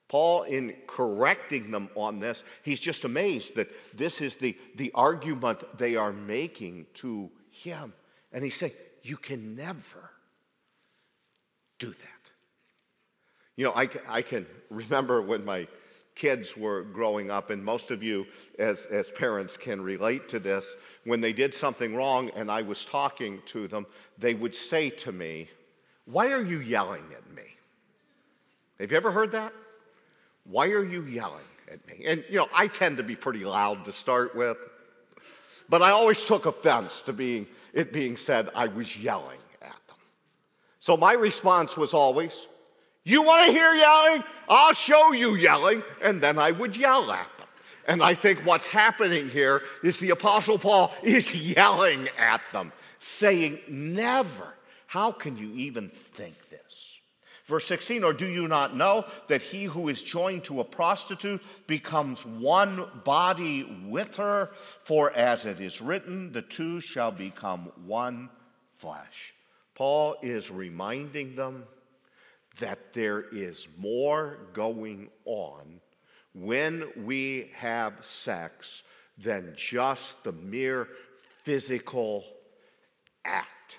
Paul, 0.08 0.42
in 0.42 0.74
correcting 0.86 1.70
them 1.70 1.88
on 1.94 2.20
this, 2.20 2.44
he's 2.62 2.80
just 2.80 3.04
amazed 3.04 3.56
that 3.56 3.70
this 3.96 4.20
is 4.20 4.36
the, 4.36 4.56
the 4.76 4.92
argument 4.94 5.64
they 5.78 5.96
are 5.96 6.12
making 6.12 6.86
to 6.94 7.30
him. 7.50 7.92
And 8.32 8.44
he's 8.44 8.56
saying, 8.56 8.74
You 9.02 9.16
can 9.16 9.56
never 9.56 10.10
do 11.78 11.88
that. 11.88 12.18
You 13.56 13.64
know, 13.64 13.72
I, 13.74 13.88
I 14.08 14.22
can 14.22 14.46
remember 14.70 15.20
when 15.20 15.44
my 15.44 15.66
kids 16.18 16.56
were 16.56 16.82
growing 16.82 17.30
up, 17.30 17.50
and 17.50 17.64
most 17.64 17.90
of 17.90 18.02
you, 18.02 18.26
as, 18.58 18.86
as 18.86 19.10
parents, 19.10 19.56
can 19.56 19.80
relate 19.80 20.28
to 20.28 20.40
this. 20.40 20.74
When 21.04 21.20
they 21.20 21.32
did 21.32 21.54
something 21.54 21.94
wrong 21.94 22.30
and 22.34 22.50
I 22.50 22.62
was 22.62 22.84
talking 22.84 23.40
to 23.46 23.68
them, 23.68 23.86
they 24.18 24.34
would 24.34 24.54
say 24.54 24.90
to 24.90 25.12
me, 25.12 25.48
Why 26.06 26.32
are 26.32 26.42
you 26.42 26.58
yelling 26.58 27.04
at 27.16 27.34
me? 27.34 27.44
Have 28.80 28.90
you 28.90 28.96
ever 28.96 29.12
heard 29.12 29.32
that? 29.32 29.52
Why 30.44 30.68
are 30.68 30.84
you 30.84 31.02
yelling 31.02 31.40
at 31.70 31.86
me? 31.86 32.04
And, 32.04 32.24
you 32.28 32.38
know, 32.38 32.48
I 32.52 32.66
tend 32.66 32.96
to 32.96 33.02
be 33.02 33.14
pretty 33.14 33.44
loud 33.44 33.84
to 33.84 33.92
start 33.92 34.34
with, 34.34 34.56
but 35.68 35.82
I 35.82 35.90
always 35.90 36.24
took 36.24 36.46
offense 36.46 37.02
to 37.02 37.12
being, 37.12 37.46
it 37.72 37.92
being 37.92 38.16
said 38.16 38.50
I 38.54 38.66
was 38.66 38.96
yelling 38.96 39.38
at 39.62 39.86
them. 39.86 39.96
So 40.80 40.96
my 40.96 41.12
response 41.12 41.76
was 41.76 41.94
always, 41.94 42.48
You 43.08 43.22
want 43.22 43.46
to 43.46 43.52
hear 43.52 43.72
yelling? 43.72 44.22
I'll 44.50 44.74
show 44.74 45.12
you 45.12 45.34
yelling. 45.34 45.82
And 46.02 46.20
then 46.20 46.38
I 46.38 46.50
would 46.50 46.76
yell 46.76 47.10
at 47.10 47.38
them. 47.38 47.46
And 47.86 48.02
I 48.02 48.12
think 48.12 48.40
what's 48.40 48.66
happening 48.66 49.30
here 49.30 49.62
is 49.82 49.98
the 49.98 50.10
Apostle 50.10 50.58
Paul 50.58 50.92
is 51.02 51.34
yelling 51.34 52.06
at 52.18 52.42
them, 52.52 52.70
saying, 52.98 53.60
Never. 53.66 54.54
How 54.88 55.10
can 55.10 55.38
you 55.38 55.50
even 55.54 55.88
think 55.88 56.50
this? 56.50 57.00
Verse 57.46 57.66
16, 57.66 58.04
or 58.04 58.12
do 58.12 58.26
you 58.26 58.46
not 58.46 58.76
know 58.76 59.06
that 59.28 59.42
he 59.42 59.64
who 59.64 59.88
is 59.88 60.02
joined 60.02 60.44
to 60.44 60.60
a 60.60 60.64
prostitute 60.64 61.42
becomes 61.66 62.26
one 62.26 62.84
body 63.04 63.64
with 63.86 64.16
her? 64.16 64.50
For 64.82 65.10
as 65.16 65.46
it 65.46 65.62
is 65.62 65.80
written, 65.80 66.32
the 66.32 66.42
two 66.42 66.82
shall 66.82 67.10
become 67.10 67.72
one 67.86 68.28
flesh. 68.74 69.32
Paul 69.74 70.16
is 70.20 70.50
reminding 70.50 71.36
them 71.36 71.64
that 72.58 72.92
there 72.92 73.24
is 73.32 73.68
more 73.78 74.38
going 74.52 75.08
on 75.24 75.80
when 76.34 76.84
we 76.96 77.50
have 77.56 77.94
sex 78.04 78.82
than 79.16 79.52
just 79.56 80.22
the 80.24 80.32
mere 80.32 80.88
physical 81.42 82.24
act. 83.24 83.78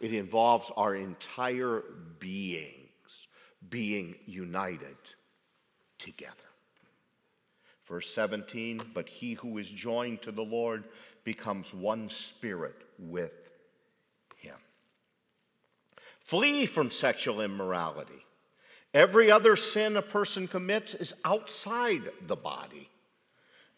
It 0.00 0.14
involves 0.14 0.70
our 0.76 0.94
entire 0.94 1.82
beings 2.18 3.28
being 3.68 4.16
united 4.26 4.96
together. 5.98 6.34
Verse 7.86 8.08
17, 8.14 8.80
but 8.94 9.08
he 9.08 9.34
who 9.34 9.58
is 9.58 9.68
joined 9.68 10.22
to 10.22 10.32
the 10.32 10.44
Lord 10.44 10.84
becomes 11.24 11.74
one 11.74 12.08
spirit 12.08 12.76
with. 12.98 13.49
Flee 16.30 16.64
from 16.64 16.90
sexual 16.90 17.40
immorality. 17.40 18.24
Every 18.94 19.32
other 19.32 19.56
sin 19.56 19.96
a 19.96 20.02
person 20.02 20.46
commits 20.46 20.94
is 20.94 21.12
outside 21.24 22.02
the 22.28 22.36
body, 22.36 22.88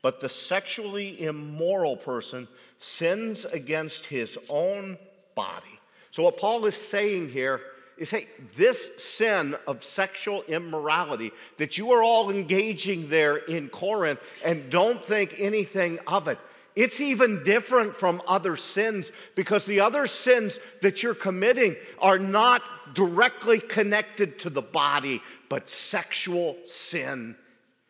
but 0.02 0.20
the 0.20 0.28
sexually 0.28 1.18
immoral 1.22 1.96
person 1.96 2.46
sins 2.78 3.46
against 3.46 4.04
his 4.04 4.38
own 4.50 4.98
body. 5.34 5.80
So, 6.10 6.24
what 6.24 6.36
Paul 6.36 6.66
is 6.66 6.76
saying 6.76 7.30
here 7.30 7.62
is 7.96 8.10
hey, 8.10 8.28
this 8.54 8.90
sin 8.98 9.56
of 9.66 9.82
sexual 9.82 10.42
immorality 10.42 11.30
that 11.56 11.78
you 11.78 11.92
are 11.92 12.02
all 12.02 12.28
engaging 12.28 13.08
there 13.08 13.38
in 13.38 13.70
Corinth 13.70 14.20
and 14.44 14.68
don't 14.68 15.02
think 15.02 15.36
anything 15.38 15.98
of 16.06 16.28
it. 16.28 16.36
It's 16.74 17.00
even 17.00 17.44
different 17.44 17.96
from 17.96 18.22
other 18.26 18.56
sins 18.56 19.12
because 19.34 19.66
the 19.66 19.80
other 19.80 20.06
sins 20.06 20.58
that 20.80 21.02
you're 21.02 21.14
committing 21.14 21.76
are 21.98 22.18
not 22.18 22.62
directly 22.94 23.60
connected 23.60 24.38
to 24.40 24.50
the 24.50 24.62
body, 24.62 25.22
but 25.48 25.68
sexual 25.68 26.56
sin 26.64 27.36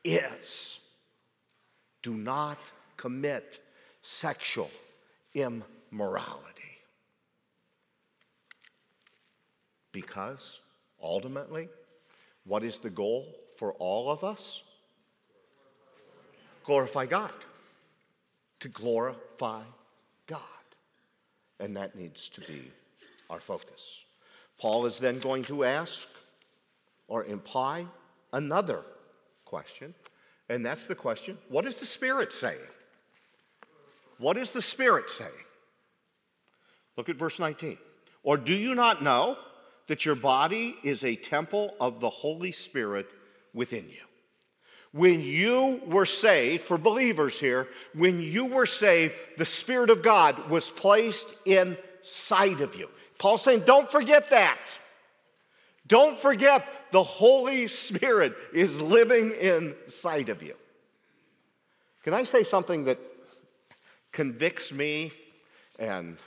is. 0.04 0.80
Do 2.02 2.14
not 2.14 2.58
commit 2.96 3.60
sexual 4.02 4.70
immorality. 5.34 6.78
Because 9.92 10.60
ultimately, 11.00 11.68
what 12.44 12.64
is 12.64 12.78
the 12.78 12.90
goal 12.90 13.32
for 13.56 13.74
all 13.74 14.10
of 14.10 14.24
us? 14.24 14.62
Glorify 16.64 17.06
God. 17.06 17.32
To 18.62 18.68
glorify 18.68 19.62
God. 20.26 20.40
And 21.60 21.76
that 21.76 21.94
needs 21.94 22.28
to 22.30 22.40
be 22.40 22.70
our 23.30 23.38
focus. 23.38 24.04
Paul 24.60 24.86
is 24.86 24.98
then 24.98 25.18
going 25.18 25.44
to 25.44 25.64
ask 25.64 26.08
or 27.08 27.24
imply 27.24 27.86
another 28.32 28.82
question, 29.44 29.94
and 30.48 30.64
that's 30.64 30.86
the 30.86 30.94
question 30.94 31.38
what 31.48 31.66
is 31.66 31.76
the 31.76 31.86
Spirit 31.86 32.32
saying? 32.32 32.58
What 34.18 34.36
is 34.36 34.52
the 34.52 34.62
Spirit 34.62 35.10
saying? 35.10 35.30
Look 36.96 37.08
at 37.08 37.16
verse 37.16 37.38
19. 37.38 37.78
Or 38.22 38.36
do 38.36 38.54
you 38.54 38.74
not 38.74 39.02
know 39.02 39.36
that 39.86 40.04
your 40.04 40.14
body 40.14 40.76
is 40.82 41.04
a 41.04 41.16
temple 41.16 41.74
of 41.80 42.00
the 42.00 42.10
Holy 42.10 42.52
Spirit 42.52 43.08
within 43.52 43.84
you. 43.88 44.11
When 44.92 45.20
you 45.20 45.80
were 45.86 46.06
saved, 46.06 46.64
for 46.64 46.76
believers 46.76 47.40
here, 47.40 47.68
when 47.94 48.20
you 48.20 48.46
were 48.46 48.66
saved, 48.66 49.14
the 49.38 49.44
Spirit 49.44 49.88
of 49.88 50.02
God 50.02 50.50
was 50.50 50.70
placed 50.70 51.34
inside 51.46 52.60
of 52.60 52.74
you. 52.74 52.88
Paul's 53.18 53.42
saying, 53.42 53.60
don't 53.60 53.90
forget 53.90 54.30
that. 54.30 54.58
Don't 55.86 56.18
forget 56.18 56.66
the 56.90 57.02
Holy 57.02 57.68
Spirit 57.68 58.34
is 58.52 58.82
living 58.82 59.32
inside 59.32 60.28
of 60.28 60.42
you. 60.42 60.54
Can 62.04 62.12
I 62.12 62.24
say 62.24 62.42
something 62.42 62.84
that 62.84 62.98
convicts 64.12 64.72
me 64.72 65.12
and 65.78 66.18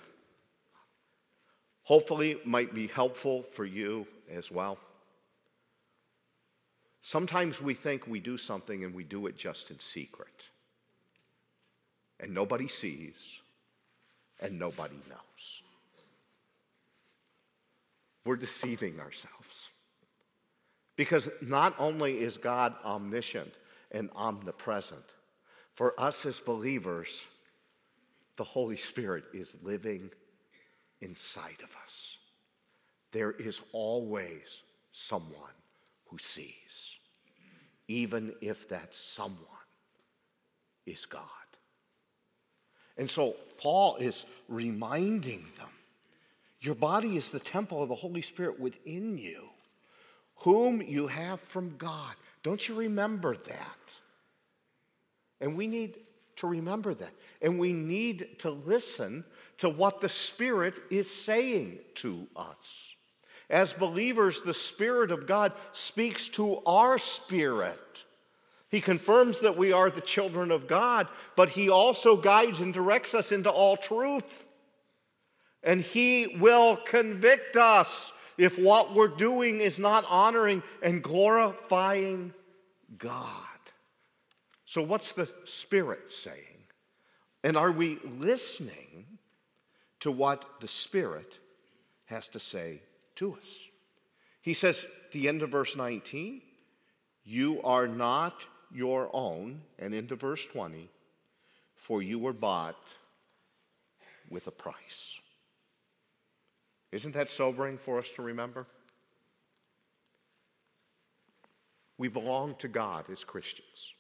hopefully 1.84 2.40
might 2.44 2.74
be 2.74 2.88
helpful 2.88 3.44
for 3.44 3.64
you 3.64 4.08
as 4.32 4.52
well. 4.52 4.78
Sometimes 7.08 7.62
we 7.62 7.76
think 7.76 8.08
we 8.08 8.20
do 8.20 8.36
something 8.36 8.84
and 8.84 8.92
we 8.92 9.04
do 9.04 9.28
it 9.28 9.38
just 9.38 9.70
in 9.70 9.78
secret. 9.78 10.50
And 12.20 12.34
nobody 12.34 12.68
sees 12.68 13.14
and 14.42 14.58
nobody 14.58 14.96
knows. 15.08 15.62
We're 18.26 18.38
deceiving 18.38 19.00
ourselves. 19.00 19.70
Because 20.96 21.30
not 21.44 21.76
only 21.78 22.22
is 22.22 22.38
God 22.38 22.74
omniscient 22.84 23.54
and 23.92 24.10
omnipresent, 24.16 25.06
for 25.76 25.94
us 26.00 26.26
as 26.26 26.40
believers, 26.40 27.24
the 28.36 28.44
Holy 28.44 28.78
Spirit 28.78 29.26
is 29.32 29.56
living 29.62 30.10
inside 31.02 31.62
of 31.64 31.70
us. 31.84 32.18
There 33.12 33.34
is 33.34 33.62
always 33.74 34.64
someone 34.92 35.54
who 36.06 36.18
sees, 36.18 36.98
even 37.88 38.34
if 38.42 38.70
that 38.70 38.94
someone 38.94 39.40
is 40.86 41.06
God. 41.06 41.22
And 42.98 43.10
so 43.10 43.36
Paul 43.58 43.98
is 43.98 44.26
reminding 44.48 45.46
them 45.58 45.70
your 46.66 46.76
body 46.76 47.16
is 47.16 47.30
the 47.30 47.40
temple 47.40 47.84
of 47.84 47.90
the 47.90 47.96
Holy 47.96 48.22
Spirit 48.22 48.60
within 48.60 49.18
you, 49.18 49.50
whom 50.38 50.82
you 50.82 51.08
have 51.08 51.40
from 51.42 51.76
God. 51.78 52.16
Don't 52.42 52.68
you 52.68 52.76
remember 52.76 53.36
that? 53.36 53.80
And 55.40 55.56
we 55.56 55.68
need 55.68 55.98
to 56.38 56.48
remember 56.48 56.94
that. 56.96 57.12
And 57.42 57.60
we 57.60 57.72
need 57.72 58.40
to 58.40 58.50
listen 58.50 59.24
to 59.60 59.70
what 59.70 60.02
the 60.02 60.10
Spirit 60.10 60.74
is 60.90 61.10
saying 61.10 61.80
to 61.96 62.28
us. 62.36 62.95
As 63.50 63.74
believers, 63.74 64.42
the 64.42 64.54
Spirit 64.54 65.12
of 65.12 65.28
God 65.28 65.54
speaks 65.72 66.28
to 66.30 66.62
our 66.66 66.98
spirit. 66.98 68.06
He 68.70 68.82
confirms 68.82 69.42
that 69.42 69.58
we 69.58 69.72
are 69.72 69.90
the 69.90 70.02
children 70.02 70.52
of 70.52 70.68
God, 70.68 71.08
but 71.36 71.50
He 71.50 71.70
also 71.70 72.18
guides 72.18 72.60
and 72.60 72.74
directs 72.74 73.14
us 73.14 73.32
into 73.32 73.50
all 73.50 73.78
truth. 73.78 74.46
And 75.64 75.82
He 75.82 76.38
will 76.40 76.76
convict 76.76 77.56
us 77.56 78.12
if 78.38 78.60
what 78.60 78.94
we're 78.94 79.08
doing 79.08 79.62
is 79.62 79.80
not 79.80 80.06
honoring 80.10 80.64
and 80.82 81.02
glorifying 81.04 82.34
God. 82.98 83.22
So, 84.66 84.82
what's 84.82 85.14
the 85.14 85.30
Spirit 85.46 86.12
saying? 86.12 86.42
And 87.44 87.56
are 87.56 87.72
we 87.72 88.00
listening 88.18 89.06
to 90.00 90.12
what 90.12 90.60
the 90.60 90.68
Spirit 90.68 91.40
has 92.06 92.28
to 92.30 92.40
say 92.40 92.82
to 93.16 93.36
us? 93.36 93.60
He 94.42 94.54
says 94.54 94.86
the 95.12 95.28
end 95.28 95.42
of 95.42 95.50
verse 95.50 95.76
19, 95.76 96.42
You 97.24 97.62
are 97.64 97.88
not 97.88 98.46
your 98.72 99.10
own, 99.14 99.62
and 99.80 99.94
into 99.94 100.16
verse 100.16 100.46
20, 100.46 100.90
for 101.76 102.02
you 102.02 102.20
were 102.20 102.34
bought 102.34 102.78
with 104.30 104.48
a 104.48 104.52
price. 104.52 105.20
Isn't 106.92 107.14
that 107.14 107.30
sobering 107.30 107.78
for 107.78 107.98
us 107.98 108.10
to 108.12 108.22
remember? 108.22 108.68
We 111.98 112.08
belong 112.08 112.56
to 112.60 112.68
God 112.68 113.06
as 113.10 113.24
Christians. 113.24 113.94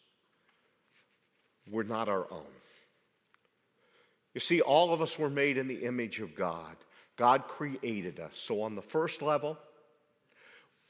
We're 1.69 1.83
not 1.83 2.09
our 2.09 2.27
own. 2.31 2.53
You 4.33 4.41
see, 4.41 4.61
all 4.61 4.93
of 4.93 5.01
us 5.01 5.17
were 5.17 5.29
made 5.29 5.57
in 5.57 5.67
the 5.67 5.83
image 5.85 6.19
of 6.19 6.35
God. 6.35 6.75
God 7.15 7.47
created 7.47 8.19
us. 8.19 8.31
So, 8.33 8.61
on 8.61 8.75
the 8.75 8.81
first 8.81 9.21
level, 9.21 9.57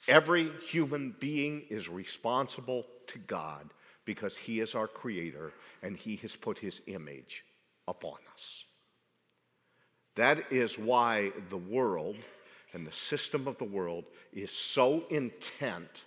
every 0.07 0.49
human 0.67 1.15
being 1.19 1.63
is 1.69 1.89
responsible 1.89 2.85
to 3.07 3.19
God 3.19 3.69
because 4.05 4.35
He 4.35 4.59
is 4.59 4.75
our 4.75 4.87
creator 4.87 5.53
and 5.83 5.95
He 5.95 6.15
has 6.17 6.35
put 6.35 6.57
His 6.57 6.81
image 6.87 7.45
upon 7.87 8.17
us. 8.33 8.65
That 10.15 10.51
is 10.51 10.79
why 10.79 11.31
the 11.49 11.57
world 11.57 12.15
and 12.73 12.87
the 12.87 12.91
system 12.91 13.47
of 13.47 13.57
the 13.57 13.65
world 13.65 14.05
is 14.33 14.51
so 14.51 15.05
intent 15.09 16.03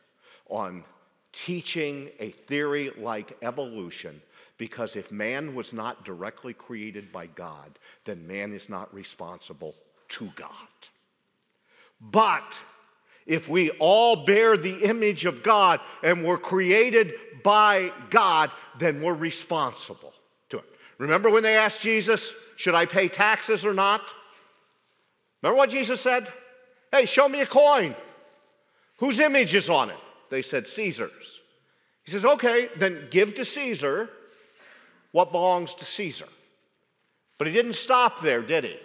on 0.48 0.85
teaching 1.33 2.09
a 2.18 2.31
theory 2.31 2.90
like 2.98 3.37
evolution 3.42 4.20
because 4.57 4.96
if 4.96 5.12
man 5.12 5.54
was 5.54 5.72
not 5.72 6.04
directly 6.04 6.52
created 6.52 7.12
by 7.12 7.26
God, 7.26 7.78
then 8.04 8.26
man 8.26 8.52
is 8.52 8.68
not 8.68 8.92
responsible 8.92 9.74
to 10.09 10.31
God. 10.37 10.51
But 12.01 12.44
if 13.27 13.49
we 13.49 13.71
all 13.73 14.25
bear 14.25 14.57
the 14.57 14.85
image 14.85 15.25
of 15.25 15.42
God 15.42 15.81
and 16.03 16.25
were 16.25 16.38
created 16.38 17.14
by 17.42 17.92
God, 18.11 18.51
then 18.79 19.03
we're 19.03 19.14
responsible 19.14 20.14
to 20.49 20.59
it. 20.59 20.64
Remember 20.99 21.31
when 21.31 21.42
they 21.42 21.57
asked 21.57 21.81
Jesus, 21.81 22.33
Should 22.57 22.75
I 22.75 22.87
pay 22.87 23.09
taxes 23.09 23.66
or 23.66 23.75
not? 23.75 24.03
Remember 25.42 25.59
what 25.59 25.71
Jesus 25.71 26.01
said? 26.01 26.33
Hey, 26.90 27.07
show 27.07 27.29
me 27.29 27.40
a 27.40 27.47
coin. 27.47 27.94
Whose 28.97 29.21
image 29.21 29.55
is 29.55 29.68
on 29.68 29.90
it? 29.90 29.97
They 30.31 30.42
said, 30.42 30.66
Caesar's. 30.66 31.40
He 32.05 32.11
says, 32.11 32.25
Okay, 32.25 32.68
then 32.77 33.09
give 33.11 33.35
to 33.35 33.44
Caesar 33.44 34.09
what 35.12 35.33
belongs 35.33 35.75
to 35.75 35.85
Caesar. 35.85 36.29
But 37.37 37.47
he 37.47 37.53
didn't 37.53 37.75
stop 37.75 38.21
there, 38.21 38.42
did 38.42 38.64
he? 38.64 38.77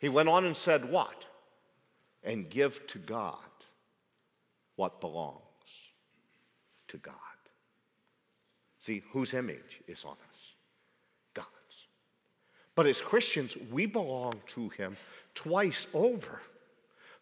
He 0.00 0.08
went 0.08 0.28
on 0.28 0.44
and 0.44 0.56
said, 0.56 0.90
What? 0.90 1.26
And 2.24 2.50
give 2.50 2.84
to 2.88 2.98
God 2.98 3.36
what 4.76 5.00
belongs 5.00 5.40
to 6.88 6.96
God. 6.98 7.14
See, 8.78 9.02
whose 9.12 9.34
image 9.34 9.80
is 9.86 10.04
on 10.04 10.16
us? 10.28 10.54
God's. 11.34 11.46
But 12.74 12.86
as 12.86 13.00
Christians, 13.00 13.56
we 13.70 13.86
belong 13.86 14.34
to 14.48 14.70
Him 14.70 14.96
twice 15.34 15.86
over. 15.94 16.42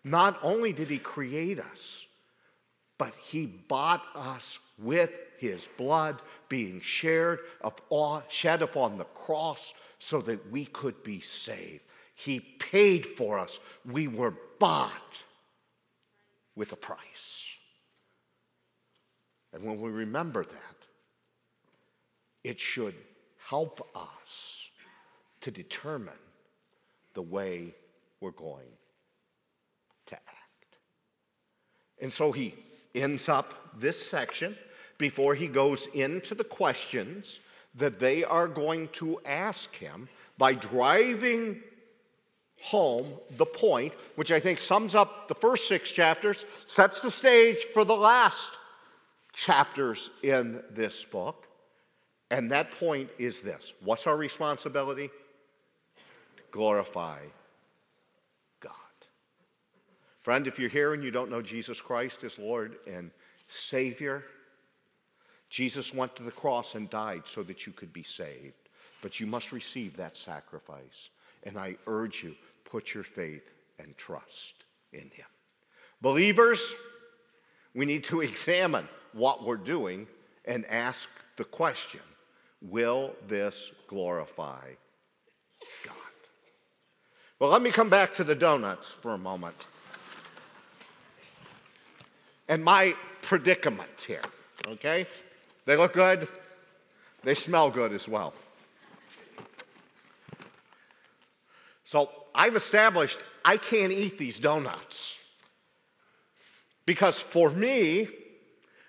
Not 0.04 0.38
only 0.42 0.72
did 0.72 0.88
He 0.88 0.98
create 0.98 1.58
us, 1.58 2.06
but 2.96 3.12
He 3.20 3.46
bought 3.46 4.04
us 4.14 4.58
with 4.78 5.10
his 5.38 5.68
blood 5.76 6.20
being 6.48 6.80
shared 6.80 7.40
upon, 7.60 8.20
uh, 8.20 8.22
shed 8.28 8.60
upon 8.60 8.98
the 8.98 9.04
cross 9.04 9.72
so 9.98 10.20
that 10.20 10.50
we 10.50 10.66
could 10.66 11.02
be 11.02 11.20
saved. 11.20 11.84
He 12.18 12.40
paid 12.40 13.06
for 13.06 13.38
us. 13.38 13.60
We 13.84 14.08
were 14.08 14.34
bought 14.58 15.22
with 16.56 16.72
a 16.72 16.76
price. 16.76 17.46
And 19.52 19.62
when 19.62 19.80
we 19.80 19.88
remember 19.88 20.42
that, 20.42 20.76
it 22.42 22.58
should 22.58 22.96
help 23.46 23.88
us 23.94 24.68
to 25.42 25.52
determine 25.52 26.12
the 27.14 27.22
way 27.22 27.72
we're 28.20 28.32
going 28.32 28.66
to 30.06 30.16
act. 30.16 30.76
And 32.00 32.12
so 32.12 32.32
he 32.32 32.56
ends 32.96 33.28
up 33.28 33.78
this 33.78 34.04
section 34.04 34.58
before 34.98 35.36
he 35.36 35.46
goes 35.46 35.86
into 35.94 36.34
the 36.34 36.42
questions 36.42 37.38
that 37.76 38.00
they 38.00 38.24
are 38.24 38.48
going 38.48 38.88
to 38.88 39.20
ask 39.24 39.72
him 39.76 40.08
by 40.36 40.52
driving 40.54 41.62
home 42.60 43.06
the 43.36 43.46
point, 43.46 43.94
which 44.16 44.32
I 44.32 44.40
think 44.40 44.58
sums 44.58 44.94
up 44.94 45.28
the 45.28 45.34
first 45.34 45.68
six 45.68 45.90
chapters, 45.90 46.44
sets 46.66 47.00
the 47.00 47.10
stage 47.10 47.58
for 47.72 47.84
the 47.84 47.96
last 47.96 48.50
chapters 49.32 50.10
in 50.22 50.62
this 50.70 51.04
book. 51.04 51.46
And 52.30 52.52
that 52.52 52.72
point 52.72 53.10
is 53.18 53.40
this 53.40 53.72
What's 53.80 54.06
our 54.06 54.16
responsibility? 54.16 55.08
To 56.36 56.42
glorify 56.50 57.20
God. 58.60 58.72
Friend, 60.22 60.46
if 60.46 60.58
you're 60.58 60.68
here 60.68 60.94
and 60.94 61.02
you 61.02 61.10
don't 61.10 61.30
know 61.30 61.42
Jesus 61.42 61.80
Christ 61.80 62.24
as 62.24 62.38
Lord 62.38 62.76
and 62.86 63.10
Savior, 63.46 64.24
Jesus 65.48 65.94
went 65.94 66.14
to 66.16 66.22
the 66.22 66.30
cross 66.30 66.74
and 66.74 66.90
died 66.90 67.22
so 67.24 67.42
that 67.44 67.66
you 67.66 67.72
could 67.72 67.92
be 67.92 68.02
saved. 68.02 68.54
But 69.00 69.20
you 69.20 69.26
must 69.26 69.52
receive 69.52 69.96
that 69.96 70.16
sacrifice. 70.16 71.08
And 71.48 71.58
I 71.58 71.76
urge 71.86 72.22
you, 72.22 72.34
put 72.64 72.92
your 72.92 73.04
faith 73.04 73.50
and 73.78 73.96
trust 73.96 74.64
in 74.92 75.00
Him. 75.00 75.24
Believers, 76.02 76.74
we 77.74 77.86
need 77.86 78.04
to 78.04 78.20
examine 78.30 78.86
what 79.14 79.44
we're 79.46 79.56
doing 79.56 80.06
and 80.44 80.66
ask 80.66 81.08
the 81.36 81.44
question 81.44 82.00
Will 82.60 83.14
this 83.26 83.70
glorify 83.86 84.66
God? 85.86 85.94
Well, 87.38 87.50
let 87.50 87.62
me 87.62 87.70
come 87.70 87.88
back 87.88 88.12
to 88.14 88.24
the 88.24 88.34
donuts 88.34 88.90
for 88.92 89.14
a 89.14 89.18
moment 89.18 89.66
and 92.48 92.64
my 92.64 92.94
predicament 93.22 94.04
here, 94.06 94.22
okay? 94.66 95.06
They 95.66 95.76
look 95.76 95.92
good, 95.92 96.28
they 97.22 97.34
smell 97.34 97.70
good 97.70 97.92
as 97.92 98.08
well. 98.08 98.32
So 101.88 102.10
I've 102.34 102.54
established 102.54 103.18
I 103.42 103.56
can't 103.56 103.90
eat 103.90 104.18
these 104.18 104.38
donuts. 104.38 105.18
Because 106.84 107.18
for 107.18 107.48
me, 107.48 108.08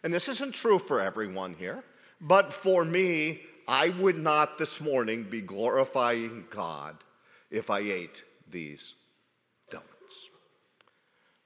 and 0.03 0.13
this 0.13 0.27
isn't 0.27 0.53
true 0.53 0.79
for 0.79 0.99
everyone 0.99 1.53
here, 1.53 1.81
but 2.19 2.51
for 2.51 2.83
me, 2.83 3.39
I 3.69 3.87
would 3.87 4.17
not 4.17 4.57
this 4.57 4.81
morning 4.81 5.23
be 5.23 5.39
glorifying 5.39 6.43
God 6.49 6.97
if 7.49 7.69
I 7.69 7.79
ate 7.79 8.21
these 8.51 8.95
donuts. 9.71 10.29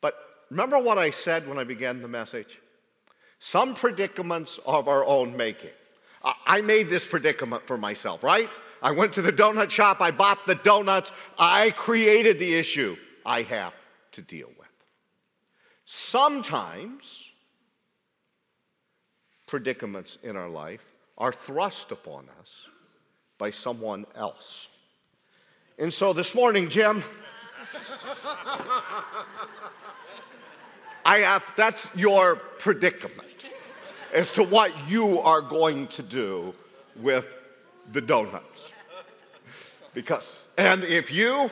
But 0.02 0.16
remember 0.50 0.80
what 0.80 0.98
I 0.98 1.12
said 1.12 1.48
when 1.48 1.60
I 1.60 1.66
began 1.66 2.02
the 2.02 2.08
message? 2.08 2.60
Some 3.38 3.76
predicaments 3.76 4.60
of 4.66 4.88
our 4.88 5.06
own 5.06 5.38
making. 5.38 5.70
I 6.48 6.62
made 6.62 6.90
this 6.90 7.06
predicament 7.06 7.68
for 7.68 7.78
myself, 7.78 8.24
right? 8.24 8.50
I 8.84 8.92
went 8.92 9.14
to 9.14 9.22
the 9.22 9.32
donut 9.32 9.70
shop, 9.70 10.02
I 10.02 10.12
bought 10.12 10.46
the 10.46 10.56
donuts, 10.56 11.14
I 11.40 11.72
created 11.72 12.38
the 12.38 12.54
issue 12.54 12.98
I 13.26 13.44
have 13.44 13.74
to 14.12 14.22
deal 14.22 14.50
with. 14.60 14.68
Sometimes 15.86 17.32
predicaments 19.48 20.18
in 20.22 20.36
our 20.36 20.50
life 20.50 20.84
are 21.18 21.32
thrust 21.32 21.92
upon 21.92 22.28
us 22.42 22.68
by 23.38 23.52
someone 23.52 24.06
else. 24.16 24.68
And 25.80 25.92
so 25.92 26.12
this 26.12 26.36
morning, 26.36 26.68
Jim, 26.68 27.04
I 31.06 31.20
have, 31.20 31.44
that's 31.56 31.90
your 31.96 32.36
predicament 32.36 33.50
as 34.14 34.34
to 34.34 34.44
what 34.44 34.72
you 34.90 35.20
are 35.20 35.42
going 35.42 35.88
to 35.88 36.04
do 36.04 36.54
with 36.98 37.28
the 37.92 38.02
donuts. 38.02 38.74
Because, 39.94 40.44
and 40.58 40.84
if 40.84 41.12
you 41.12 41.52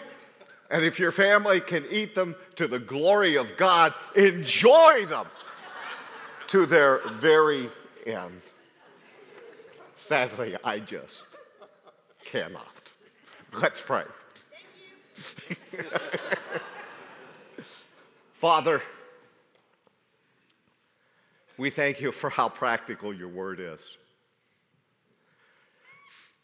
and 0.71 0.85
if 0.85 0.97
your 0.97 1.11
family 1.11 1.59
can 1.59 1.83
eat 1.91 2.15
them 2.15 2.35
to 2.55 2.65
the 2.67 2.79
glory 2.79 3.35
of 3.35 3.57
God, 3.57 3.93
enjoy 4.15 5.05
them 5.05 5.27
to 6.47 6.65
their 6.65 6.99
very 7.19 7.69
end. 8.05 8.41
Sadly, 9.97 10.55
I 10.63 10.79
just 10.79 11.25
cannot. 12.23 12.65
Let's 13.53 13.81
pray. 13.81 14.05
Father, 18.33 18.81
we 21.57 21.69
thank 21.69 21.99
you 22.01 22.11
for 22.11 22.29
how 22.29 22.49
practical 22.49 23.13
your 23.13 23.27
word 23.27 23.59
is. 23.59 23.97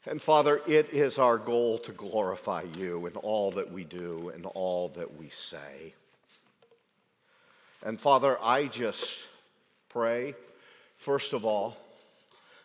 And 0.07 0.21
Father, 0.21 0.61
it 0.65 0.93
is 0.93 1.19
our 1.19 1.37
goal 1.37 1.79
to 1.79 1.91
glorify 1.91 2.63
you 2.77 3.07
in 3.07 3.17
all 3.17 3.51
that 3.51 3.69
we 3.69 3.83
do 3.83 4.31
and 4.33 4.45
all 4.45 4.87
that 4.95 5.17
we 5.17 5.27
say. 5.27 5.93
And 7.85 7.99
Father, 7.99 8.37
I 8.41 8.67
just 8.67 9.27
pray, 9.89 10.33
first 10.95 11.33
of 11.33 11.43
all, 11.43 11.75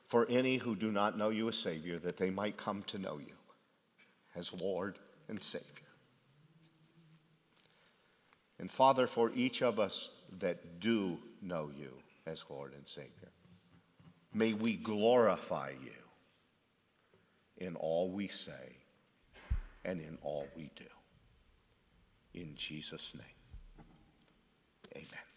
for 0.07 0.25
any 0.31 0.57
who 0.57 0.77
do 0.77 0.93
not 0.93 1.19
know 1.19 1.31
you 1.31 1.49
as 1.49 1.59
Savior, 1.59 1.99
that 1.99 2.17
they 2.17 2.31
might 2.31 2.57
come 2.57 2.85
to 2.85 2.99
know 2.99 3.19
you 3.19 3.35
as 4.37 4.53
Lord 4.53 4.99
and 5.29 5.43
Savior. 5.43 5.67
And 8.61 8.71
Father, 8.71 9.09
for 9.09 9.33
each 9.35 9.63
of 9.63 9.81
us 9.81 10.11
that 10.39 10.79
do 10.79 11.19
know 11.41 11.73
you, 11.77 11.93
as 12.25 12.45
Lord 12.49 12.73
and 12.75 12.87
Savior. 12.87 13.33
May 14.33 14.53
we 14.53 14.75
glorify 14.75 15.73
you 15.83 16.02
in 17.63 17.77
all 17.77 18.11
we 18.11 18.29
say 18.29 18.77
and 19.85 20.01
in 20.01 20.19
all 20.23 20.47
we 20.57 20.71
do. 20.77 20.85
In 22.35 22.55
Jesus' 22.57 23.15
name, 23.15 23.85
amen. 24.97 25.32